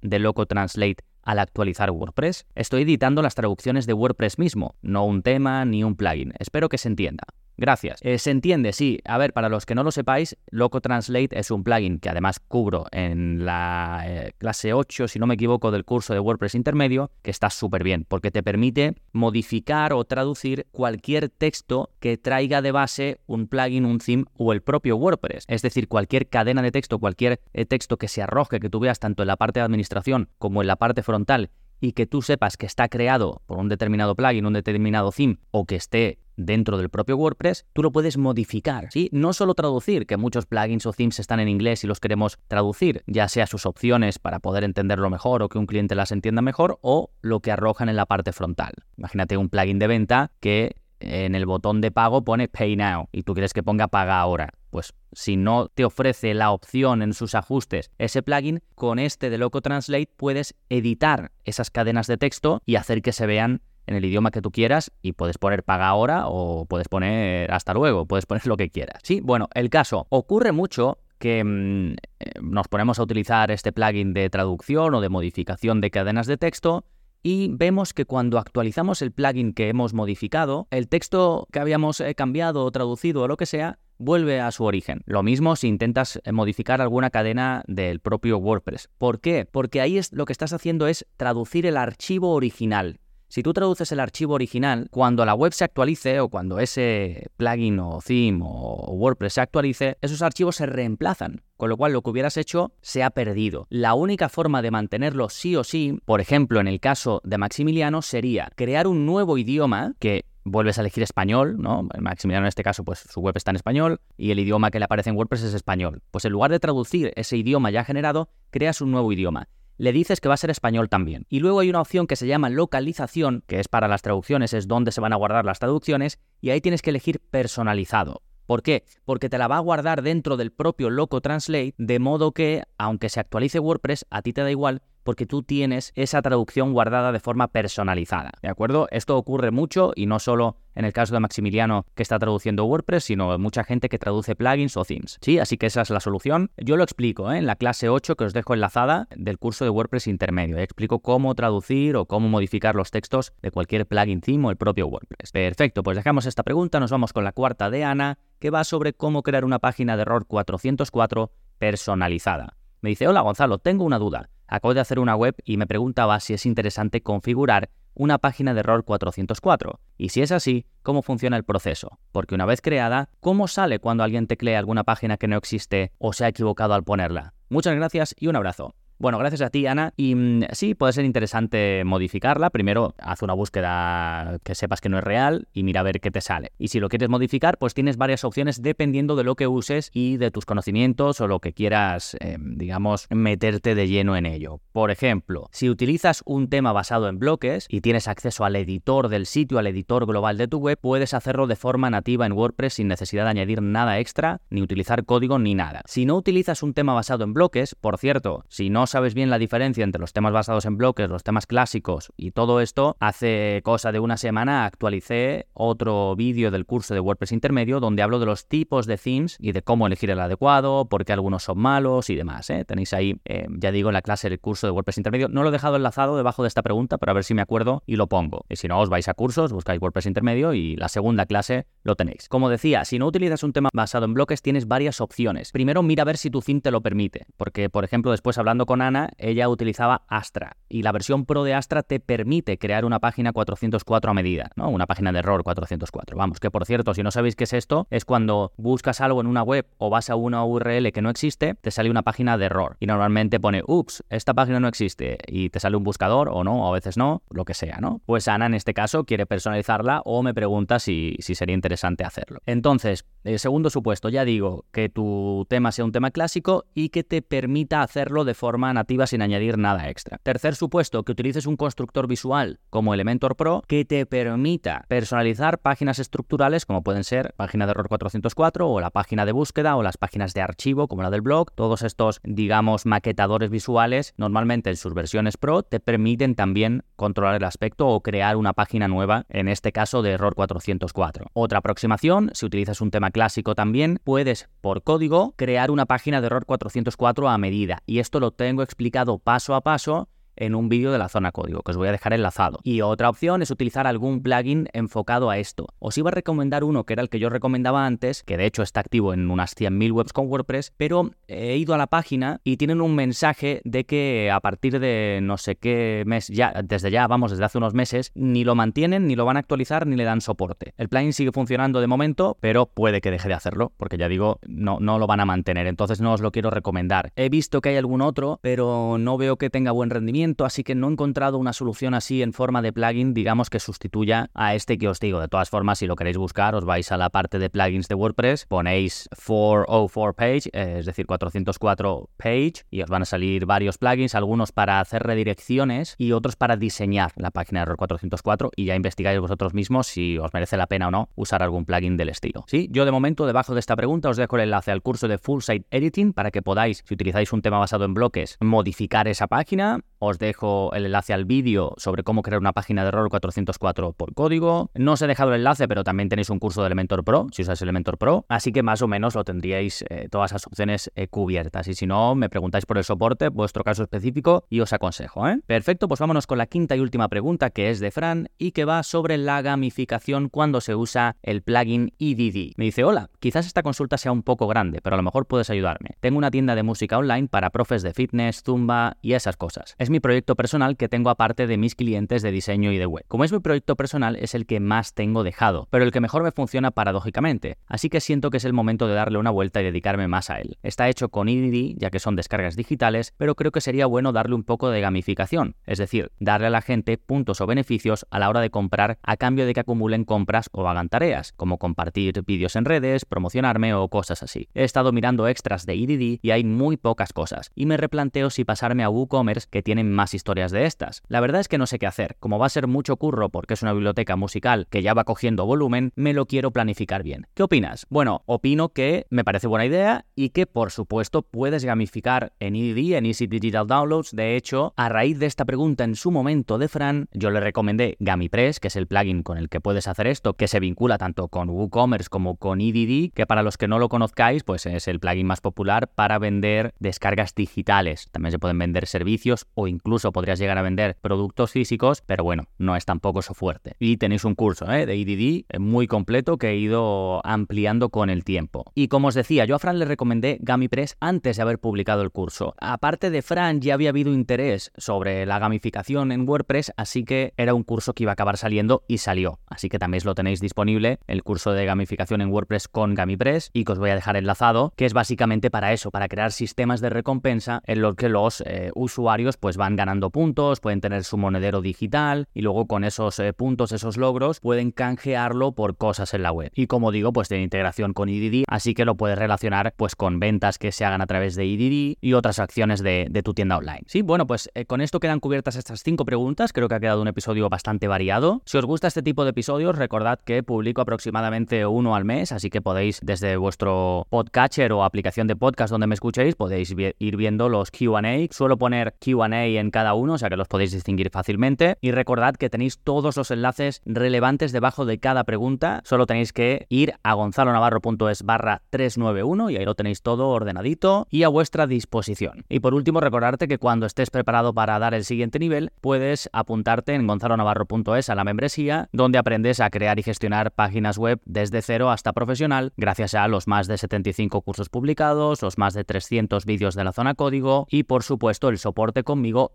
de 0.00 0.18
Loco 0.18 0.46
Translate 0.46 1.04
al 1.22 1.38
actualizar 1.38 1.90
WordPress. 1.90 2.46
Estoy 2.54 2.82
editando 2.82 3.22
las 3.22 3.34
traducciones 3.34 3.86
de 3.86 3.92
WordPress 3.92 4.38
mismo, 4.38 4.74
no 4.82 5.04
un 5.04 5.22
tema 5.22 5.64
ni 5.64 5.84
un 5.84 5.96
plugin. 5.96 6.32
Espero 6.38 6.68
que 6.68 6.78
se 6.78 6.88
entienda. 6.88 7.24
Gracias. 7.60 8.00
Eh, 8.00 8.16
se 8.16 8.30
entiende, 8.30 8.72
sí. 8.72 9.00
A 9.04 9.18
ver, 9.18 9.34
para 9.34 9.50
los 9.50 9.66
que 9.66 9.74
no 9.74 9.84
lo 9.84 9.90
sepáis, 9.90 10.34
Loco 10.50 10.80
Translate 10.80 11.38
es 11.38 11.50
un 11.50 11.62
plugin 11.62 11.98
que 11.98 12.08
además 12.08 12.40
cubro 12.40 12.86
en 12.90 13.44
la 13.44 14.02
eh, 14.06 14.32
clase 14.38 14.72
8, 14.72 15.08
si 15.08 15.18
no 15.18 15.26
me 15.26 15.34
equivoco, 15.34 15.70
del 15.70 15.84
curso 15.84 16.14
de 16.14 16.20
WordPress 16.20 16.54
intermedio, 16.54 17.10
que 17.20 17.30
está 17.30 17.50
súper 17.50 17.84
bien, 17.84 18.06
porque 18.08 18.30
te 18.30 18.42
permite 18.42 18.94
modificar 19.12 19.92
o 19.92 20.02
traducir 20.04 20.68
cualquier 20.72 21.28
texto 21.28 21.90
que 22.00 22.16
traiga 22.16 22.62
de 22.62 22.72
base 22.72 23.20
un 23.26 23.46
plugin, 23.46 23.84
un 23.84 23.98
theme 23.98 24.24
o 24.38 24.54
el 24.54 24.62
propio 24.62 24.96
WordPress. 24.96 25.44
Es 25.46 25.60
decir, 25.60 25.86
cualquier 25.86 26.30
cadena 26.30 26.62
de 26.62 26.72
texto, 26.72 26.98
cualquier 26.98 27.42
eh, 27.52 27.66
texto 27.66 27.98
que 27.98 28.08
se 28.08 28.22
arroje, 28.22 28.58
que 28.58 28.70
tú 28.70 28.80
veas 28.80 29.00
tanto 29.00 29.22
en 29.22 29.26
la 29.26 29.36
parte 29.36 29.60
de 29.60 29.64
administración 29.64 30.30
como 30.38 30.62
en 30.62 30.66
la 30.66 30.76
parte 30.76 31.02
frontal 31.02 31.50
y 31.80 31.92
que 31.92 32.06
tú 32.06 32.22
sepas 32.22 32.56
que 32.56 32.66
está 32.66 32.88
creado 32.88 33.42
por 33.46 33.58
un 33.58 33.68
determinado 33.68 34.14
plugin, 34.14 34.46
un 34.46 34.52
determinado 34.52 35.10
theme 35.12 35.38
o 35.50 35.64
que 35.64 35.76
esté 35.76 36.18
dentro 36.44 36.78
del 36.78 36.88
propio 36.88 37.16
WordPress, 37.16 37.66
tú 37.72 37.82
lo 37.82 37.92
puedes 37.92 38.16
modificar, 38.16 38.88
¿sí? 38.90 39.08
No 39.12 39.32
solo 39.32 39.54
traducir, 39.54 40.06
que 40.06 40.16
muchos 40.16 40.46
plugins 40.46 40.86
o 40.86 40.92
themes 40.92 41.18
están 41.20 41.40
en 41.40 41.48
inglés 41.48 41.84
y 41.84 41.86
los 41.86 42.00
queremos 42.00 42.38
traducir, 42.48 43.02
ya 43.06 43.28
sea 43.28 43.46
sus 43.46 43.66
opciones 43.66 44.18
para 44.18 44.40
poder 44.40 44.64
entenderlo 44.64 45.10
mejor 45.10 45.42
o 45.42 45.48
que 45.48 45.58
un 45.58 45.66
cliente 45.66 45.94
las 45.94 46.12
entienda 46.12 46.42
mejor, 46.42 46.78
o 46.82 47.10
lo 47.22 47.40
que 47.40 47.52
arrojan 47.52 47.88
en 47.88 47.96
la 47.96 48.06
parte 48.06 48.32
frontal. 48.32 48.72
Imagínate 48.96 49.36
un 49.36 49.48
plugin 49.48 49.78
de 49.78 49.86
venta 49.86 50.32
que 50.40 50.76
en 51.00 51.34
el 51.34 51.46
botón 51.46 51.80
de 51.80 51.90
pago 51.90 52.22
pone 52.22 52.48
Pay 52.48 52.76
Now 52.76 53.08
y 53.10 53.22
tú 53.22 53.32
quieres 53.32 53.52
que 53.52 53.62
ponga 53.62 53.88
Paga 53.88 54.20
ahora. 54.20 54.52
Pues 54.70 54.92
si 55.12 55.36
no 55.36 55.68
te 55.68 55.84
ofrece 55.84 56.34
la 56.34 56.52
opción 56.52 57.02
en 57.02 57.14
sus 57.14 57.34
ajustes 57.34 57.90
ese 57.98 58.22
plugin, 58.22 58.62
con 58.74 58.98
este 58.98 59.30
de 59.30 59.38
Loco 59.38 59.62
Translate 59.62 60.10
puedes 60.16 60.54
editar 60.68 61.32
esas 61.44 61.70
cadenas 61.70 62.06
de 62.06 62.18
texto 62.18 62.62
y 62.66 62.76
hacer 62.76 63.02
que 63.02 63.12
se 63.12 63.26
vean 63.26 63.62
en 63.86 63.96
el 63.96 64.04
idioma 64.04 64.30
que 64.30 64.42
tú 64.42 64.50
quieras 64.50 64.92
y 65.02 65.12
puedes 65.12 65.38
poner 65.38 65.62
paga 65.62 65.88
ahora 65.88 66.24
o 66.26 66.66
puedes 66.66 66.88
poner 66.88 67.50
hasta 67.52 67.74
luego, 67.74 68.06
puedes 68.06 68.26
poner 68.26 68.46
lo 68.46 68.56
que 68.56 68.70
quieras. 68.70 69.00
Sí, 69.02 69.20
bueno, 69.20 69.48
el 69.54 69.70
caso 69.70 70.06
ocurre 70.10 70.52
mucho 70.52 70.98
que 71.18 71.44
mm, 71.44 71.92
eh, 72.20 72.32
nos 72.40 72.68
ponemos 72.68 72.98
a 72.98 73.02
utilizar 73.02 73.50
este 73.50 73.72
plugin 73.72 74.12
de 74.12 74.30
traducción 74.30 74.94
o 74.94 75.00
de 75.00 75.08
modificación 75.08 75.80
de 75.80 75.90
cadenas 75.90 76.26
de 76.26 76.36
texto 76.36 76.84
y 77.22 77.48
vemos 77.52 77.92
que 77.92 78.06
cuando 78.06 78.38
actualizamos 78.38 79.02
el 79.02 79.12
plugin 79.12 79.52
que 79.52 79.68
hemos 79.68 79.92
modificado, 79.92 80.66
el 80.70 80.88
texto 80.88 81.46
que 81.52 81.60
habíamos 81.60 82.00
eh, 82.00 82.14
cambiado 82.14 82.64
o 82.64 82.70
traducido 82.70 83.22
o 83.22 83.28
lo 83.28 83.36
que 83.36 83.46
sea, 83.46 83.78
vuelve 83.98 84.40
a 84.40 84.50
su 84.50 84.64
origen. 84.64 85.02
Lo 85.04 85.22
mismo 85.22 85.54
si 85.56 85.68
intentas 85.68 86.20
eh, 86.24 86.32
modificar 86.32 86.80
alguna 86.80 87.10
cadena 87.10 87.62
del 87.66 88.00
propio 88.00 88.38
WordPress. 88.38 88.88
¿Por 88.96 89.20
qué? 89.20 89.44
Porque 89.44 89.82
ahí 89.82 89.98
es, 89.98 90.12
lo 90.12 90.24
que 90.24 90.32
estás 90.32 90.54
haciendo 90.54 90.86
es 90.86 91.06
traducir 91.18 91.66
el 91.66 91.76
archivo 91.76 92.32
original. 92.32 92.98
Si 93.30 93.44
tú 93.44 93.52
traduces 93.52 93.92
el 93.92 94.00
archivo 94.00 94.34
original, 94.34 94.88
cuando 94.90 95.24
la 95.24 95.34
web 95.34 95.52
se 95.52 95.62
actualice 95.62 96.18
o 96.18 96.28
cuando 96.28 96.58
ese 96.58 97.28
plugin 97.36 97.78
o 97.78 98.00
theme 98.04 98.40
o 98.42 98.92
WordPress 98.92 99.34
se 99.34 99.40
actualice, 99.40 99.98
esos 100.00 100.20
archivos 100.20 100.56
se 100.56 100.66
reemplazan 100.66 101.42
con 101.56 101.68
lo 101.68 101.76
cual 101.76 101.92
lo 101.92 102.02
que 102.02 102.10
hubieras 102.10 102.36
hecho 102.36 102.72
se 102.80 103.04
ha 103.04 103.10
perdido. 103.10 103.68
La 103.70 103.94
única 103.94 104.28
forma 104.28 104.62
de 104.62 104.72
mantenerlo 104.72 105.28
sí 105.28 105.54
o 105.54 105.62
sí, 105.62 106.00
por 106.06 106.20
ejemplo 106.20 106.58
en 106.58 106.66
el 106.66 106.80
caso 106.80 107.20
de 107.22 107.38
Maximiliano, 107.38 108.02
sería 108.02 108.50
crear 108.56 108.88
un 108.88 109.06
nuevo 109.06 109.38
idioma 109.38 109.94
que 110.00 110.24
vuelves 110.42 110.78
a 110.78 110.80
elegir 110.80 111.04
español, 111.04 111.56
¿no? 111.60 111.86
Maximiliano 112.00 112.46
en 112.46 112.48
este 112.48 112.64
caso, 112.64 112.82
pues 112.82 112.98
su 112.98 113.20
web 113.20 113.36
está 113.36 113.50
en 113.52 113.56
español 113.56 114.00
y 114.16 114.32
el 114.32 114.40
idioma 114.40 114.72
que 114.72 114.80
le 114.80 114.86
aparece 114.86 115.10
en 115.10 115.16
WordPress 115.16 115.44
es 115.44 115.54
español. 115.54 116.02
Pues 116.10 116.24
en 116.24 116.32
lugar 116.32 116.50
de 116.50 116.58
traducir 116.58 117.12
ese 117.14 117.36
idioma 117.36 117.70
ya 117.70 117.84
generado, 117.84 118.28
creas 118.50 118.80
un 118.80 118.90
nuevo 118.90 119.12
idioma 119.12 119.46
le 119.80 119.92
dices 119.92 120.20
que 120.20 120.28
va 120.28 120.34
a 120.34 120.36
ser 120.36 120.50
español 120.50 120.90
también. 120.90 121.24
Y 121.30 121.40
luego 121.40 121.60
hay 121.60 121.70
una 121.70 121.80
opción 121.80 122.06
que 122.06 122.16
se 122.16 122.26
llama 122.26 122.50
localización, 122.50 123.42
que 123.46 123.60
es 123.60 123.68
para 123.68 123.88
las 123.88 124.02
traducciones, 124.02 124.52
es 124.52 124.68
donde 124.68 124.92
se 124.92 125.00
van 125.00 125.14
a 125.14 125.16
guardar 125.16 125.46
las 125.46 125.58
traducciones, 125.58 126.18
y 126.42 126.50
ahí 126.50 126.60
tienes 126.60 126.82
que 126.82 126.90
elegir 126.90 127.18
personalizado. 127.18 128.20
¿Por 128.44 128.62
qué? 128.62 128.84
Porque 129.06 129.30
te 129.30 129.38
la 129.38 129.48
va 129.48 129.56
a 129.56 129.60
guardar 129.60 130.02
dentro 130.02 130.36
del 130.36 130.52
propio 130.52 130.90
Loco 130.90 131.22
Translate, 131.22 131.74
de 131.78 131.98
modo 131.98 132.32
que, 132.32 132.64
aunque 132.76 133.08
se 133.08 133.20
actualice 133.20 133.58
WordPress, 133.58 134.04
a 134.10 134.20
ti 134.20 134.34
te 134.34 134.42
da 134.42 134.50
igual 134.50 134.82
porque 135.10 135.26
tú 135.26 135.42
tienes 135.42 135.90
esa 135.96 136.22
traducción 136.22 136.72
guardada 136.72 137.10
de 137.10 137.18
forma 137.18 137.48
personalizada. 137.48 138.30
¿De 138.42 138.48
acuerdo? 138.48 138.86
Esto 138.92 139.16
ocurre 139.16 139.50
mucho 139.50 139.90
y 139.96 140.06
no 140.06 140.20
solo 140.20 140.58
en 140.76 140.84
el 140.84 140.92
caso 140.92 141.12
de 141.12 141.18
Maximiliano 141.18 141.84
que 141.96 142.04
está 142.04 142.16
traduciendo 142.20 142.64
WordPress, 142.64 143.02
sino 143.02 143.36
mucha 143.40 143.64
gente 143.64 143.88
que 143.88 143.98
traduce 143.98 144.36
plugins 144.36 144.76
o 144.76 144.84
themes. 144.84 145.18
Sí, 145.20 145.40
así 145.40 145.56
que 145.56 145.66
esa 145.66 145.80
es 145.80 145.90
la 145.90 145.98
solución. 145.98 146.52
Yo 146.56 146.76
lo 146.76 146.84
explico 146.84 147.32
¿eh? 147.32 147.38
en 147.38 147.46
la 147.46 147.56
clase 147.56 147.88
8 147.88 148.14
que 148.14 148.22
os 148.22 148.32
dejo 148.32 148.54
enlazada 148.54 149.08
del 149.16 149.40
curso 149.40 149.64
de 149.64 149.70
WordPress 149.70 150.06
intermedio. 150.06 150.58
Explico 150.58 151.00
cómo 151.00 151.34
traducir 151.34 151.96
o 151.96 152.06
cómo 152.06 152.28
modificar 152.28 152.76
los 152.76 152.92
textos 152.92 153.32
de 153.42 153.50
cualquier 153.50 153.86
plugin 153.86 154.20
theme 154.20 154.46
o 154.46 154.50
el 154.52 154.56
propio 154.56 154.86
WordPress. 154.86 155.32
Perfecto, 155.32 155.82
pues 155.82 155.96
dejamos 155.96 156.24
esta 156.26 156.44
pregunta, 156.44 156.78
nos 156.78 156.92
vamos 156.92 157.12
con 157.12 157.24
la 157.24 157.32
cuarta 157.32 157.68
de 157.68 157.82
Ana, 157.82 158.18
que 158.38 158.50
va 158.50 158.62
sobre 158.62 158.92
cómo 158.92 159.24
crear 159.24 159.44
una 159.44 159.58
página 159.58 159.96
de 159.96 160.02
error 160.02 160.24
404 160.28 161.32
personalizada. 161.58 162.58
Me 162.82 162.88
dice, 162.88 163.06
hola 163.06 163.20
Gonzalo, 163.20 163.58
tengo 163.58 163.84
una 163.84 163.98
duda. 163.98 164.30
Acabo 164.50 164.74
de 164.74 164.80
hacer 164.80 164.98
una 164.98 165.14
web 165.14 165.36
y 165.44 165.56
me 165.58 165.68
preguntaba 165.68 166.18
si 166.18 166.34
es 166.34 166.44
interesante 166.44 167.02
configurar 167.02 167.70
una 167.94 168.18
página 168.18 168.52
de 168.52 168.60
error 168.60 168.84
404. 168.84 169.78
Y 169.96 170.08
si 170.08 170.22
es 170.22 170.32
así, 170.32 170.66
¿cómo 170.82 171.02
funciona 171.02 171.36
el 171.36 171.44
proceso? 171.44 172.00
Porque 172.10 172.34
una 172.34 172.46
vez 172.46 172.60
creada, 172.60 173.10
¿cómo 173.20 173.46
sale 173.46 173.78
cuando 173.78 174.02
alguien 174.02 174.26
teclea 174.26 174.58
alguna 174.58 174.82
página 174.82 175.18
que 175.18 175.28
no 175.28 175.36
existe 175.36 175.92
o 175.98 176.12
se 176.12 176.24
ha 176.24 176.28
equivocado 176.28 176.74
al 176.74 176.82
ponerla? 176.82 177.34
Muchas 177.48 177.76
gracias 177.76 178.16
y 178.18 178.26
un 178.26 178.34
abrazo. 178.34 178.74
Bueno, 179.00 179.16
gracias 179.16 179.40
a 179.40 179.48
ti, 179.48 179.66
Ana. 179.66 179.94
Y 179.96 180.14
mm, 180.14 180.42
sí, 180.52 180.74
puede 180.74 180.92
ser 180.92 181.06
interesante 181.06 181.84
modificarla. 181.86 182.50
Primero, 182.50 182.94
haz 182.98 183.22
una 183.22 183.32
búsqueda 183.32 184.38
que 184.44 184.54
sepas 184.54 184.82
que 184.82 184.90
no 184.90 184.98
es 184.98 185.04
real 185.04 185.48
y 185.54 185.62
mira 185.62 185.80
a 185.80 185.84
ver 185.84 186.02
qué 186.02 186.10
te 186.10 186.20
sale. 186.20 186.52
Y 186.58 186.68
si 186.68 186.80
lo 186.80 186.90
quieres 186.90 187.08
modificar, 187.08 187.56
pues 187.56 187.72
tienes 187.72 187.96
varias 187.96 188.24
opciones 188.24 188.60
dependiendo 188.60 189.16
de 189.16 189.24
lo 189.24 189.36
que 189.36 189.46
uses 189.46 189.90
y 189.94 190.18
de 190.18 190.30
tus 190.30 190.44
conocimientos 190.44 191.22
o 191.22 191.28
lo 191.28 191.38
que 191.38 191.54
quieras, 191.54 192.14
em, 192.20 192.58
digamos, 192.58 193.06
meterte 193.08 193.74
de 193.74 193.88
lleno 193.88 194.16
en 194.16 194.26
ello. 194.26 194.60
Por 194.72 194.90
ejemplo, 194.90 195.48
si 195.50 195.70
utilizas 195.70 196.22
un 196.26 196.50
tema 196.50 196.74
basado 196.74 197.08
en 197.08 197.18
bloques 197.18 197.68
y 197.70 197.80
tienes 197.80 198.06
acceso 198.06 198.44
al 198.44 198.54
editor 198.54 199.08
del 199.08 199.24
sitio, 199.24 199.58
al 199.58 199.66
editor 199.66 200.04
global 200.04 200.36
de 200.36 200.46
tu 200.46 200.58
web, 200.58 200.78
puedes 200.78 201.14
hacerlo 201.14 201.46
de 201.46 201.56
forma 201.56 201.88
nativa 201.88 202.26
en 202.26 202.32
WordPress 202.32 202.74
sin 202.74 202.88
necesidad 202.88 203.24
de 203.24 203.30
añadir 203.30 203.62
nada 203.62 203.98
extra, 203.98 204.42
ni 204.50 204.60
utilizar 204.60 205.06
código 205.06 205.38
ni 205.38 205.54
nada. 205.54 205.80
Si 205.86 206.04
no 206.04 206.16
utilizas 206.16 206.62
un 206.62 206.74
tema 206.74 206.92
basado 206.92 207.24
en 207.24 207.32
bloques, 207.32 207.74
por 207.74 207.96
cierto, 207.96 208.44
si 208.48 208.68
no 208.68 208.89
sabes 208.90 209.14
bien 209.14 209.30
la 209.30 209.38
diferencia 209.38 209.84
entre 209.84 210.00
los 210.00 210.12
temas 210.12 210.32
basados 210.32 210.66
en 210.66 210.76
bloques, 210.76 211.08
los 211.08 211.22
temas 211.22 211.46
clásicos 211.46 212.12
y 212.16 212.32
todo 212.32 212.60
esto, 212.60 212.96
hace 213.00 213.60
cosa 213.64 213.92
de 213.92 214.00
una 214.00 214.16
semana 214.16 214.64
actualicé 214.64 215.46
otro 215.54 216.14
vídeo 216.16 216.50
del 216.50 216.66
curso 216.66 216.94
de 216.94 217.00
WordPress 217.00 217.32
intermedio 217.32 217.80
donde 217.80 218.02
hablo 218.02 218.18
de 218.18 218.26
los 218.26 218.46
tipos 218.46 218.86
de 218.86 218.98
themes 218.98 219.36
y 219.40 219.52
de 219.52 219.62
cómo 219.62 219.86
elegir 219.86 220.10
el 220.10 220.20
adecuado, 220.20 220.86
por 220.86 221.04
qué 221.04 221.12
algunos 221.12 221.44
son 221.44 221.58
malos 221.58 222.10
y 222.10 222.16
demás. 222.16 222.50
¿eh? 222.50 222.64
Tenéis 222.64 222.92
ahí, 222.92 223.20
eh, 223.24 223.46
ya 223.50 223.72
digo, 223.72 223.90
en 223.90 223.94
la 223.94 224.02
clase 224.02 224.28
del 224.28 224.40
curso 224.40 224.66
de 224.66 224.72
WordPress 224.72 224.98
intermedio. 224.98 225.28
No 225.28 225.42
lo 225.42 225.48
he 225.48 225.52
dejado 225.52 225.76
enlazado 225.76 226.16
debajo 226.16 226.42
de 226.42 226.48
esta 226.48 226.62
pregunta, 226.62 226.98
pero 226.98 227.10
a 227.10 227.14
ver 227.14 227.24
si 227.24 227.34
me 227.34 227.42
acuerdo 227.42 227.82
y 227.86 227.96
lo 227.96 228.08
pongo. 228.08 228.44
Y 228.48 228.56
si 228.56 228.68
no, 228.68 228.78
os 228.80 228.88
vais 228.88 229.08
a 229.08 229.14
cursos, 229.14 229.52
buscáis 229.52 229.80
WordPress 229.80 230.06
intermedio 230.06 230.54
y 230.54 230.76
la 230.76 230.88
segunda 230.88 231.26
clase 231.26 231.66
lo 231.82 231.96
tenéis. 231.96 232.28
Como 232.28 232.48
decía, 232.48 232.84
si 232.84 232.98
no 232.98 233.06
utilizas 233.06 233.42
un 233.42 233.52
tema 233.52 233.68
basado 233.72 234.04
en 234.04 234.14
bloques, 234.14 234.42
tienes 234.42 234.66
varias 234.66 235.00
opciones. 235.00 235.52
Primero, 235.52 235.82
mira 235.82 236.02
a 236.02 236.06
ver 236.06 236.16
si 236.16 236.30
tu 236.30 236.40
theme 236.40 236.60
te 236.60 236.70
lo 236.70 236.80
permite, 236.80 237.26
porque, 237.36 237.70
por 237.70 237.84
ejemplo, 237.84 238.10
después 238.10 238.38
hablando 238.38 238.66
con 238.66 238.79
Ana, 238.82 239.10
ella 239.18 239.48
utilizaba 239.48 240.02
Astra 240.08 240.56
y 240.68 240.82
la 240.82 240.92
versión 240.92 241.26
Pro 241.26 241.44
de 241.44 241.54
Astra 241.54 241.82
te 241.82 242.00
permite 242.00 242.58
crear 242.58 242.84
una 242.84 243.00
página 243.00 243.32
404 243.32 244.10
a 244.10 244.14
medida, 244.14 244.50
¿no? 244.54 244.70
Una 244.70 244.86
página 244.86 245.12
de 245.12 245.18
error 245.18 245.42
404. 245.42 246.16
Vamos, 246.16 246.40
que 246.40 246.50
por 246.50 246.64
cierto, 246.64 246.94
si 246.94 247.02
no 247.02 247.10
sabéis 247.10 247.36
qué 247.36 247.44
es 247.44 247.52
esto, 247.52 247.86
es 247.90 248.04
cuando 248.04 248.52
buscas 248.56 249.00
algo 249.00 249.20
en 249.20 249.26
una 249.26 249.42
web 249.42 249.66
o 249.78 249.90
vas 249.90 250.10
a 250.10 250.16
una 250.16 250.44
URL 250.44 250.92
que 250.92 251.02
no 251.02 251.10
existe, 251.10 251.54
te 251.54 251.70
sale 251.70 251.90
una 251.90 252.02
página 252.02 252.38
de 252.38 252.46
error 252.46 252.76
y 252.78 252.86
normalmente 252.86 253.40
pone, 253.40 253.62
ups, 253.66 254.04
esta 254.08 254.32
página 254.32 254.60
no 254.60 254.68
existe 254.68 255.18
y 255.26 255.50
te 255.50 255.60
sale 255.60 255.76
un 255.76 255.84
buscador 255.84 256.28
o 256.28 256.44
no, 256.44 256.64
o 256.64 256.68
a 256.68 256.72
veces 256.72 256.96
no, 256.96 257.22
lo 257.30 257.44
que 257.44 257.54
sea, 257.54 257.78
¿no? 257.80 258.00
Pues 258.06 258.28
Ana 258.28 258.46
en 258.46 258.54
este 258.54 258.72
caso 258.72 259.04
quiere 259.04 259.26
personalizarla 259.26 260.02
o 260.04 260.22
me 260.22 260.34
pregunta 260.34 260.78
si, 260.78 261.16
si 261.18 261.34
sería 261.34 261.54
interesante 261.54 262.04
hacerlo. 262.04 262.40
Entonces, 262.46 263.04
el 263.24 263.38
segundo 263.38 263.70
supuesto, 263.70 264.08
ya 264.08 264.24
digo, 264.24 264.64
que 264.72 264.88
tu 264.88 265.46
tema 265.48 265.72
sea 265.72 265.84
un 265.84 265.92
tema 265.92 266.10
clásico 266.10 266.64
y 266.74 266.88
que 266.88 267.04
te 267.04 267.22
permita 267.22 267.82
hacerlo 267.82 268.24
de 268.24 268.34
forma 268.34 268.72
nativa 268.72 269.06
sin 269.06 269.22
añadir 269.22 269.58
nada 269.58 269.88
extra. 269.88 270.18
Tercer 270.22 270.54
supuesto, 270.54 271.02
que 271.02 271.12
utilices 271.12 271.46
un 271.46 271.56
constructor 271.56 272.06
visual 272.06 272.60
como 272.70 272.94
Elementor 272.94 273.36
Pro 273.36 273.62
que 273.66 273.84
te 273.84 274.06
permita 274.06 274.84
personalizar 274.88 275.58
páginas 275.58 275.98
estructurales 275.98 276.64
como 276.64 276.82
pueden 276.82 277.04
ser 277.04 277.34
página 277.36 277.66
de 277.66 277.72
error 277.72 277.88
404 277.88 278.68
o 278.68 278.80
la 278.80 278.90
página 278.90 279.26
de 279.26 279.32
búsqueda 279.32 279.76
o 279.76 279.82
las 279.82 279.98
páginas 279.98 280.32
de 280.32 280.40
archivo 280.40 280.88
como 280.88 281.02
la 281.02 281.10
del 281.10 281.20
blog. 281.20 281.52
Todos 281.52 281.82
estos, 281.82 282.20
digamos, 282.24 282.86
maquetadores 282.86 283.50
visuales, 283.50 284.14
normalmente 284.16 284.70
en 284.70 284.76
sus 284.76 284.94
versiones 284.94 285.36
Pro, 285.36 285.62
te 285.62 285.80
permiten 285.80 286.34
también 286.34 286.84
controlar 286.96 287.34
el 287.34 287.44
aspecto 287.44 287.88
o 287.88 288.02
crear 288.02 288.36
una 288.36 288.52
página 288.52 288.88
nueva, 288.88 289.26
en 289.28 289.48
este 289.48 289.72
caso 289.72 290.02
de 290.02 290.12
error 290.12 290.34
404. 290.34 291.26
Otra 291.32 291.58
aproximación, 291.58 292.30
si 292.32 292.46
utilizas 292.46 292.80
un 292.80 292.90
tema 292.90 293.09
clásico 293.10 293.54
también, 293.54 294.00
puedes 294.02 294.48
por 294.60 294.82
código 294.82 295.34
crear 295.36 295.70
una 295.70 295.86
página 295.86 296.20
de 296.20 296.26
error 296.26 296.46
404 296.46 297.28
a 297.28 297.38
medida. 297.38 297.82
Y 297.86 297.98
esto 297.98 298.20
lo 298.20 298.30
tengo 298.30 298.62
explicado 298.62 299.18
paso 299.18 299.54
a 299.54 299.60
paso 299.60 300.08
en 300.40 300.54
un 300.54 300.68
vídeo 300.68 300.90
de 300.90 300.98
la 300.98 301.08
zona 301.08 301.30
código, 301.30 301.62
que 301.62 301.70
os 301.70 301.76
voy 301.76 301.88
a 301.88 301.92
dejar 301.92 302.12
enlazado. 302.14 302.58
Y 302.64 302.80
otra 302.80 303.08
opción 303.08 303.42
es 303.42 303.50
utilizar 303.50 303.86
algún 303.86 304.22
plugin 304.22 304.68
enfocado 304.72 305.30
a 305.30 305.38
esto. 305.38 305.68
Os 305.78 305.96
iba 305.98 306.10
a 306.10 306.12
recomendar 306.12 306.64
uno 306.64 306.84
que 306.84 306.94
era 306.94 307.02
el 307.02 307.08
que 307.08 307.20
yo 307.20 307.28
recomendaba 307.28 307.86
antes, 307.86 308.24
que 308.24 308.36
de 308.36 308.46
hecho 308.46 308.62
está 308.62 308.80
activo 308.80 309.14
en 309.14 309.30
unas 309.30 309.54
100.000 309.54 309.92
webs 309.92 310.12
con 310.12 310.26
WordPress, 310.26 310.72
pero 310.76 311.10
he 311.28 311.56
ido 311.56 311.74
a 311.74 311.78
la 311.78 311.86
página 311.86 312.40
y 312.42 312.56
tienen 312.56 312.80
un 312.80 312.94
mensaje 312.94 313.60
de 313.64 313.84
que 313.84 314.30
a 314.32 314.40
partir 314.40 314.80
de 314.80 315.20
no 315.22 315.36
sé 315.36 315.56
qué 315.56 316.02
mes, 316.06 316.28
ya 316.28 316.62
desde 316.64 316.90
ya, 316.90 317.06
vamos, 317.06 317.30
desde 317.30 317.44
hace 317.44 317.58
unos 317.58 317.74
meses, 317.74 318.10
ni 318.14 318.42
lo 318.44 318.54
mantienen, 318.54 319.06
ni 319.06 319.16
lo 319.16 319.26
van 319.26 319.36
a 319.36 319.40
actualizar, 319.40 319.86
ni 319.86 319.96
le 319.96 320.04
dan 320.04 320.22
soporte. 320.22 320.72
El 320.78 320.88
plugin 320.88 321.12
sigue 321.12 321.32
funcionando 321.32 321.80
de 321.80 321.86
momento, 321.86 322.38
pero 322.40 322.66
puede 322.66 323.02
que 323.02 323.10
deje 323.10 323.28
de 323.28 323.34
hacerlo, 323.34 323.72
porque 323.76 323.98
ya 323.98 324.08
digo, 324.08 324.38
no, 324.46 324.80
no 324.80 324.98
lo 324.98 325.06
van 325.06 325.20
a 325.20 325.26
mantener, 325.26 325.66
entonces 325.66 326.00
no 326.00 326.14
os 326.14 326.22
lo 326.22 326.32
quiero 326.32 326.50
recomendar. 326.50 327.12
He 327.16 327.28
visto 327.28 327.60
que 327.60 327.70
hay 327.70 327.76
algún 327.76 328.00
otro, 328.00 328.38
pero 328.40 328.96
no 328.98 329.18
veo 329.18 329.36
que 329.36 329.50
tenga 329.50 329.72
buen 329.72 329.90
rendimiento 329.90 330.29
así 330.38 330.62
que 330.64 330.74
no 330.74 330.88
he 330.88 330.92
encontrado 330.92 331.38
una 331.38 331.52
solución 331.52 331.94
así 331.94 332.22
en 332.22 332.32
forma 332.32 332.62
de 332.62 332.72
plugin, 332.72 333.14
digamos 333.14 333.50
que 333.50 333.60
sustituya 333.60 334.30
a 334.34 334.54
este 334.54 334.78
que 334.78 334.88
os 334.88 335.00
digo. 335.00 335.20
De 335.20 335.28
todas 335.28 335.50
formas, 335.50 335.78
si 335.78 335.86
lo 335.86 335.96
queréis 335.96 336.16
buscar, 336.16 336.54
os 336.54 336.64
vais 336.64 336.90
a 336.92 336.96
la 336.96 337.10
parte 337.10 337.38
de 337.38 337.50
plugins 337.50 337.88
de 337.88 337.94
WordPress, 337.94 338.46
ponéis 338.46 339.08
404 339.10 340.14
page, 340.14 340.50
eh, 340.52 340.76
es 340.78 340.86
decir, 340.86 341.06
404 341.06 342.10
page, 342.16 342.64
y 342.70 342.82
os 342.82 342.88
van 342.88 343.02
a 343.02 343.04
salir 343.04 343.46
varios 343.46 343.78
plugins, 343.78 344.14
algunos 344.14 344.52
para 344.52 344.80
hacer 344.80 345.02
redirecciones 345.02 345.94
y 345.98 346.12
otros 346.12 346.36
para 346.36 346.56
diseñar 346.56 347.12
la 347.16 347.30
página 347.30 347.60
de 347.60 347.62
error 347.62 347.76
404 347.76 348.50
y 348.56 348.66
ya 348.66 348.74
investigáis 348.74 349.20
vosotros 349.20 349.54
mismos 349.54 349.86
si 349.86 350.18
os 350.18 350.32
merece 350.32 350.56
la 350.56 350.66
pena 350.66 350.88
o 350.88 350.90
no 350.90 351.08
usar 351.14 351.42
algún 351.42 351.64
plugin 351.64 351.96
del 351.96 352.08
estilo. 352.08 352.44
Sí, 352.46 352.68
yo 352.70 352.84
de 352.84 352.92
momento 352.92 353.26
debajo 353.26 353.54
de 353.54 353.60
esta 353.60 353.76
pregunta 353.76 354.08
os 354.08 354.16
dejo 354.16 354.36
el 354.36 354.44
enlace 354.44 354.70
al 354.70 354.82
curso 354.82 355.08
de 355.08 355.18
Full 355.18 355.42
Site 355.42 355.66
Editing 355.70 356.12
para 356.12 356.30
que 356.30 356.42
podáis, 356.42 356.82
si 356.86 356.94
utilizáis 356.94 357.32
un 357.32 357.42
tema 357.42 357.58
basado 357.58 357.84
en 357.84 357.94
bloques, 357.94 358.36
modificar 358.40 359.08
esa 359.08 359.26
página 359.26 359.80
os 360.00 360.18
dejo 360.18 360.72
el 360.74 360.86
enlace 360.86 361.12
al 361.12 361.26
vídeo 361.26 361.74
sobre 361.76 362.02
cómo 362.02 362.22
crear 362.22 362.40
una 362.40 362.52
página 362.52 362.82
de 362.82 362.88
error 362.88 363.08
404 363.08 363.92
por 363.92 364.14
código. 364.14 364.70
No 364.74 364.92
os 364.92 365.02
he 365.02 365.06
dejado 365.06 365.32
el 365.32 365.40
enlace, 365.40 365.68
pero 365.68 365.84
también 365.84 366.08
tenéis 366.08 366.30
un 366.30 366.38
curso 366.38 366.62
de 366.62 366.66
Elementor 366.66 367.04
Pro, 367.04 367.26
si 367.32 367.42
usáis 367.42 367.60
Elementor 367.62 367.98
Pro, 367.98 368.24
así 368.28 368.50
que 368.50 368.62
más 368.62 368.82
o 368.82 368.88
menos 368.88 369.14
lo 369.14 369.24
tendríais 369.24 369.84
eh, 369.90 370.08
todas 370.10 370.32
las 370.32 370.46
opciones 370.46 370.90
eh, 370.94 371.06
cubiertas. 371.06 371.68
Y 371.68 371.74
si 371.74 371.86
no, 371.86 372.14
me 372.14 372.30
preguntáis 372.30 372.64
por 372.64 372.78
el 372.78 372.84
soporte, 372.84 373.28
vuestro 373.28 373.62
caso 373.62 373.82
específico, 373.82 374.46
y 374.48 374.60
os 374.60 374.72
aconsejo. 374.72 375.28
¿eh? 375.28 375.40
Perfecto, 375.46 375.86
pues 375.86 376.00
vámonos 376.00 376.26
con 376.26 376.38
la 376.38 376.46
quinta 376.46 376.76
y 376.76 376.80
última 376.80 377.08
pregunta 377.08 377.50
que 377.50 377.70
es 377.70 377.78
de 377.78 377.90
Fran 377.90 378.30
y 378.38 378.52
que 378.52 378.64
va 378.64 378.82
sobre 378.82 379.18
la 379.18 379.42
gamificación 379.42 380.30
cuando 380.30 380.62
se 380.62 380.74
usa 380.74 381.16
el 381.22 381.42
plugin 381.42 381.92
EDD. 381.98 382.54
Me 382.56 382.64
dice, 382.64 382.84
hola, 382.84 383.10
quizás 383.18 383.46
esta 383.46 383.62
consulta 383.62 383.98
sea 383.98 384.12
un 384.12 384.22
poco 384.22 384.46
grande, 384.46 384.80
pero 384.82 384.94
a 384.94 384.96
lo 384.96 385.02
mejor 385.02 385.26
puedes 385.26 385.50
ayudarme. 385.50 385.90
Tengo 386.00 386.16
una 386.16 386.30
tienda 386.30 386.54
de 386.54 386.62
música 386.62 386.96
online 386.96 387.28
para 387.28 387.50
profes 387.50 387.82
de 387.82 387.92
fitness, 387.92 388.42
zumba 388.42 388.96
y 389.02 389.12
esas 389.12 389.36
cosas. 389.36 389.74
Es 389.78 389.89
mi 389.90 390.00
proyecto 390.00 390.36
personal 390.36 390.76
que 390.76 390.88
tengo 390.88 391.10
aparte 391.10 391.46
de 391.46 391.58
mis 391.58 391.74
clientes 391.74 392.22
de 392.22 392.30
diseño 392.32 392.72
y 392.72 392.78
de 392.78 392.86
web. 392.86 393.04
Como 393.08 393.24
es 393.24 393.32
mi 393.32 393.40
proyecto 393.40 393.76
personal, 393.76 394.16
es 394.16 394.34
el 394.34 394.46
que 394.46 394.60
más 394.60 394.94
tengo 394.94 395.22
dejado, 395.24 395.68
pero 395.70 395.84
el 395.84 395.92
que 395.92 396.00
mejor 396.00 396.22
me 396.22 396.32
funciona 396.32 396.70
paradójicamente, 396.70 397.58
así 397.66 397.88
que 397.88 398.00
siento 398.00 398.30
que 398.30 398.38
es 398.38 398.44
el 398.44 398.52
momento 398.52 398.86
de 398.86 398.94
darle 398.94 399.18
una 399.18 399.30
vuelta 399.30 399.60
y 399.60 399.64
dedicarme 399.64 400.08
más 400.08 400.30
a 400.30 400.40
él. 400.40 400.58
Está 400.62 400.88
hecho 400.88 401.08
con 401.08 401.28
EDD, 401.28 401.76
ya 401.76 401.90
que 401.90 401.98
son 401.98 402.16
descargas 402.16 402.56
digitales, 402.56 403.12
pero 403.16 403.34
creo 403.34 403.52
que 403.52 403.60
sería 403.60 403.86
bueno 403.86 404.12
darle 404.12 404.34
un 404.34 404.44
poco 404.44 404.70
de 404.70 404.80
gamificación, 404.80 405.56
es 405.66 405.78
decir, 405.78 406.12
darle 406.18 406.46
a 406.46 406.50
la 406.50 406.62
gente 406.62 406.96
puntos 406.96 407.40
o 407.40 407.46
beneficios 407.46 408.06
a 408.10 408.18
la 408.18 408.28
hora 408.28 408.40
de 408.40 408.50
comprar 408.50 408.98
a 409.02 409.16
cambio 409.16 409.46
de 409.46 409.54
que 409.54 409.60
acumulen 409.60 410.04
compras 410.04 410.48
o 410.52 410.68
hagan 410.68 410.88
tareas, 410.88 411.32
como 411.32 411.58
compartir 411.58 412.22
vídeos 412.24 412.56
en 412.56 412.64
redes, 412.64 413.04
promocionarme 413.04 413.74
o 413.74 413.88
cosas 413.88 414.22
así. 414.22 414.48
He 414.54 414.64
estado 414.64 414.92
mirando 414.92 415.26
extras 415.28 415.66
de 415.66 415.74
EDD 415.74 416.20
y 416.22 416.30
hay 416.30 416.44
muy 416.44 416.76
pocas 416.76 417.12
cosas, 417.12 417.50
y 417.54 417.66
me 417.66 417.76
replanteo 417.76 418.30
si 418.30 418.44
pasarme 418.44 418.84
a 418.84 418.90
WooCommerce 418.90 419.48
que 419.50 419.62
más 419.84 420.14
historias 420.14 420.52
de 420.52 420.66
estas. 420.66 421.02
La 421.08 421.20
verdad 421.20 421.40
es 421.40 421.48
que 421.48 421.58
no 421.58 421.66
sé 421.66 421.78
qué 421.78 421.86
hacer, 421.86 422.16
como 422.20 422.38
va 422.38 422.46
a 422.46 422.50
ser 422.50 422.66
mucho 422.66 422.96
curro 422.96 423.28
porque 423.28 423.54
es 423.54 423.62
una 423.62 423.72
biblioteca 423.72 424.16
musical 424.16 424.66
que 424.70 424.82
ya 424.82 424.94
va 424.94 425.04
cogiendo 425.04 425.46
volumen, 425.46 425.92
me 425.96 426.12
lo 426.12 426.26
quiero 426.26 426.50
planificar 426.50 427.02
bien. 427.02 427.26
¿Qué 427.34 427.42
opinas? 427.42 427.86
Bueno, 427.90 428.22
opino 428.26 428.70
que 428.70 429.06
me 429.10 429.24
parece 429.24 429.46
buena 429.46 429.66
idea 429.66 430.06
y 430.14 430.30
que 430.30 430.46
por 430.46 430.70
supuesto 430.70 431.22
puedes 431.22 431.64
gamificar 431.64 432.32
en 432.40 432.56
EDD, 432.56 432.96
en 432.96 433.06
Easy 433.06 433.26
Digital 433.26 433.66
Downloads. 433.66 434.12
De 434.12 434.36
hecho, 434.36 434.72
a 434.76 434.88
raíz 434.88 435.18
de 435.18 435.26
esta 435.26 435.44
pregunta 435.44 435.84
en 435.84 435.94
su 435.94 436.10
momento 436.10 436.58
de 436.58 436.68
Fran, 436.68 437.08
yo 437.12 437.30
le 437.30 437.40
recomendé 437.40 437.96
GamiPress, 438.00 438.60
que 438.60 438.68
es 438.68 438.76
el 438.76 438.86
plugin 438.86 439.22
con 439.22 439.38
el 439.38 439.48
que 439.48 439.60
puedes 439.60 439.88
hacer 439.88 440.06
esto, 440.06 440.34
que 440.34 440.48
se 440.48 440.60
vincula 440.60 440.98
tanto 440.98 441.28
con 441.28 441.48
WooCommerce 441.48 442.08
como 442.08 442.36
con 442.36 442.60
EDD, 442.60 443.12
que 443.12 443.26
para 443.26 443.42
los 443.42 443.56
que 443.56 443.68
no 443.68 443.78
lo 443.78 443.88
conozcáis, 443.88 444.44
pues 444.44 444.66
es 444.66 444.88
el 444.88 445.00
plugin 445.00 445.26
más 445.26 445.40
popular 445.40 445.88
para 445.88 446.18
vender 446.18 446.74
descargas 446.78 447.34
digitales. 447.34 448.08
También 448.10 448.32
se 448.32 448.38
pueden 448.38 448.58
vender 448.58 448.86
servicios 448.86 449.46
o 449.54 449.68
incluso 449.70 450.12
podrías 450.12 450.38
llegar 450.38 450.58
a 450.58 450.62
vender 450.62 450.96
productos 451.00 451.52
físicos, 451.52 452.02
pero 452.04 452.24
bueno, 452.24 452.44
no 452.58 452.76
es 452.76 452.84
tampoco 452.84 453.20
eso 453.20 453.34
fuerte. 453.34 453.74
Y 453.78 453.96
tenéis 453.96 454.24
un 454.24 454.34
curso 454.34 454.70
¿eh? 454.70 454.86
de 454.86 454.94
EDD 454.94 455.44
eh, 455.48 455.58
muy 455.58 455.86
completo 455.86 456.36
que 456.36 456.50
he 456.50 456.56
ido 456.56 457.24
ampliando 457.24 457.88
con 457.88 458.10
el 458.10 458.24
tiempo. 458.24 458.64
Y 458.74 458.88
como 458.88 459.08
os 459.08 459.14
decía, 459.14 459.44
yo 459.44 459.56
a 459.56 459.58
Fran 459.58 459.78
le 459.78 459.84
recomendé 459.84 460.38
GamiPress 460.40 460.96
antes 461.00 461.36
de 461.36 461.42
haber 461.42 461.58
publicado 461.58 462.02
el 462.02 462.10
curso. 462.10 462.54
Aparte 462.60 463.10
de 463.10 463.22
Fran, 463.22 463.60
ya 463.60 463.74
había 463.74 463.90
habido 463.90 464.12
interés 464.12 464.72
sobre 464.76 465.24
la 465.26 465.38
gamificación 465.38 466.12
en 466.12 466.28
WordPress, 466.28 466.72
así 466.76 467.04
que 467.04 467.32
era 467.36 467.54
un 467.54 467.62
curso 467.62 467.94
que 467.94 468.02
iba 468.04 468.12
a 468.12 468.14
acabar 468.14 468.36
saliendo 468.36 468.82
y 468.88 468.98
salió. 468.98 469.38
Así 469.46 469.68
que 469.68 469.78
también 469.78 470.02
lo 470.04 470.14
tenéis 470.14 470.40
disponible, 470.40 470.98
el 471.06 471.22
curso 471.22 471.52
de 471.52 471.64
gamificación 471.64 472.20
en 472.20 472.30
WordPress 472.30 472.68
con 472.68 472.94
GamiPress, 472.94 473.50
y 473.52 473.64
que 473.64 473.72
os 473.72 473.78
voy 473.78 473.90
a 473.90 473.94
dejar 473.94 474.16
enlazado, 474.16 474.72
que 474.76 474.86
es 474.86 474.92
básicamente 474.92 475.50
para 475.50 475.72
eso, 475.72 475.90
para 475.90 476.08
crear 476.08 476.32
sistemas 476.32 476.80
de 476.80 476.90
recompensa 476.90 477.62
en 477.66 477.82
los 477.82 477.96
que 477.96 478.08
los 478.08 478.42
eh, 478.46 478.70
usuarios 478.74 479.36
pues 479.36 479.56
van 479.60 479.76
ganando 479.76 480.10
puntos, 480.10 480.58
pueden 480.58 480.80
tener 480.80 481.04
su 481.04 481.18
monedero 481.18 481.60
digital 481.60 482.26
y 482.34 482.40
luego 482.40 482.66
con 482.66 482.82
esos 482.82 483.18
eh, 483.20 483.32
puntos, 483.32 483.72
esos 483.72 483.96
logros, 483.96 484.40
pueden 484.40 484.72
canjearlo 484.72 485.52
por 485.52 485.76
cosas 485.76 486.12
en 486.14 486.22
la 486.22 486.32
web. 486.32 486.50
Y 486.54 486.66
como 486.66 486.90
digo, 486.90 487.12
pues 487.12 487.28
tiene 487.28 487.44
integración 487.44 487.92
con 487.92 488.08
EDD, 488.08 488.44
así 488.48 488.74
que 488.74 488.84
lo 488.84 488.96
puedes 488.96 489.18
relacionar 489.18 489.74
pues 489.76 489.94
con 489.94 490.18
ventas 490.18 490.58
que 490.58 490.72
se 490.72 490.84
hagan 490.84 491.02
a 491.02 491.06
través 491.06 491.36
de 491.36 491.44
EDD 491.44 491.98
y 492.00 492.12
otras 492.14 492.38
acciones 492.38 492.82
de, 492.82 493.08
tu 493.22 493.34
tienda 493.34 493.58
online. 493.58 493.82
Sí, 493.86 494.00
bueno, 494.00 494.26
pues 494.26 494.48
eh, 494.54 494.64
con 494.64 494.80
esto 494.80 494.98
quedan 494.98 495.20
cubiertas 495.20 495.56
estas 495.56 495.82
cinco 495.82 496.06
preguntas, 496.06 496.54
creo 496.54 496.68
que 496.68 496.74
ha 496.74 496.80
quedado 496.80 497.02
un 497.02 497.08
episodio 497.08 497.50
bastante 497.50 497.86
variado. 497.86 498.40
Si 498.46 498.56
os 498.56 498.64
gusta 498.64 498.88
este 498.88 499.02
tipo 499.02 499.24
de 499.24 499.30
episodios, 499.30 499.76
recordad 499.76 500.18
que 500.24 500.42
publico 500.42 500.80
aproximadamente 500.80 501.66
uno 501.66 501.94
al 501.94 502.06
mes, 502.06 502.32
así 502.32 502.48
que 502.48 502.62
podéis 502.62 503.00
desde 503.02 503.36
vuestro 503.36 504.06
podcatcher 504.08 504.72
o 504.72 504.84
aplicación 504.84 505.26
de 505.26 505.36
podcast 505.36 505.70
donde 505.70 505.86
me 505.86 505.94
escuchéis, 505.94 506.34
podéis 506.34 506.74
ir 506.98 507.16
viendo 507.16 507.50
los 507.50 507.70
QA. 507.70 508.00
Suelo 508.30 508.56
poner 508.56 508.94
QA 508.98 509.28
en 509.56 509.70
cada 509.70 509.94
uno, 509.94 510.14
o 510.14 510.18
sea 510.18 510.28
que 510.28 510.36
los 510.36 510.48
podéis 510.48 510.72
distinguir 510.72 511.10
fácilmente. 511.10 511.76
Y 511.80 511.92
recordad 511.92 512.34
que 512.34 512.50
tenéis 512.50 512.78
todos 512.78 513.16
los 513.16 513.30
enlaces 513.30 513.82
relevantes 513.84 514.52
debajo 514.52 514.84
de 514.84 514.98
cada 514.98 515.24
pregunta. 515.24 515.82
Solo 515.84 516.06
tenéis 516.06 516.32
que 516.32 516.66
ir 516.68 516.94
a 517.02 517.14
gonzalonavarro.es 517.14 518.22
barra 518.22 518.62
391 518.70 519.50
y 519.50 519.56
ahí 519.56 519.64
lo 519.64 519.74
tenéis 519.74 520.02
todo 520.02 520.28
ordenadito 520.28 521.06
y 521.10 521.22
a 521.22 521.28
vuestra 521.28 521.66
disposición. 521.66 522.44
Y 522.48 522.60
por 522.60 522.74
último, 522.74 523.00
recordarte 523.00 523.48
que 523.48 523.58
cuando 523.58 523.86
estés 523.86 524.10
preparado 524.10 524.54
para 524.54 524.78
dar 524.78 524.94
el 524.94 525.04
siguiente 525.04 525.38
nivel, 525.38 525.72
puedes 525.80 526.28
apuntarte 526.32 526.94
en 526.94 527.06
gonzalonavarro.es 527.06 528.08
a 528.08 528.14
la 528.14 528.24
membresía, 528.24 528.88
donde 528.92 529.18
aprendes 529.18 529.60
a 529.60 529.70
crear 529.70 529.98
y 529.98 530.02
gestionar 530.02 530.52
páginas 530.52 530.98
web 530.98 531.20
desde 531.24 531.62
cero 531.62 531.90
hasta 531.90 532.12
profesional, 532.12 532.72
gracias 532.76 533.14
a 533.14 533.28
los 533.28 533.46
más 533.46 533.66
de 533.66 533.78
75 533.78 534.42
cursos 534.42 534.68
publicados, 534.68 535.42
los 535.42 535.58
más 535.58 535.74
de 535.74 535.84
300 535.84 536.44
vídeos 536.44 536.74
de 536.74 536.84
la 536.84 536.92
zona 536.92 537.14
código 537.14 537.66
y 537.70 537.84
por 537.84 538.02
supuesto 538.02 538.48
el 538.48 538.58
soporte 538.58 539.02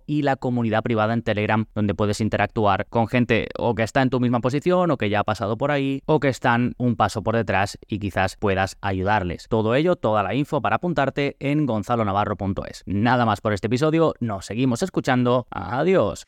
y 0.06 0.22
la 0.22 0.36
comunidad 0.36 0.84
privada 0.84 1.14
en 1.14 1.22
Telegram, 1.22 1.66
donde 1.76 1.96
puedes 1.96 2.22
interactuar 2.22 2.86
con 2.88 3.08
gente 3.08 3.48
o 3.58 3.76
que 3.76 3.84
está 3.84 4.02
en 4.02 4.10
tu 4.10 4.20
misma 4.20 4.40
posición 4.40 4.92
o 4.92 4.98
que 4.98 5.10
ya 5.10 5.20
ha 5.22 5.24
pasado 5.24 5.58
por 5.58 5.72
ahí 5.72 6.02
o 6.06 6.20
que 6.20 6.30
están 6.30 6.74
un 6.78 6.96
paso 6.96 7.22
por 7.22 7.36
detrás 7.36 7.78
y 7.88 8.00
quizás 8.00 8.36
puedas 8.38 8.78
ayudarles. 8.82 9.48
Todo 9.50 9.76
ello, 9.76 9.96
toda 9.96 10.24
la 10.24 10.36
info 10.36 10.62
para 10.62 10.78
apuntarte 10.78 11.36
en 11.40 11.66
gonzalonavarro.es. 11.66 12.84
Nada 12.86 13.26
más 13.26 13.42
por 13.42 13.54
este 13.54 13.68
episodio, 13.68 14.14
nos 14.20 14.46
seguimos 14.46 14.82
escuchando. 14.84 15.48
Adiós. 15.52 16.28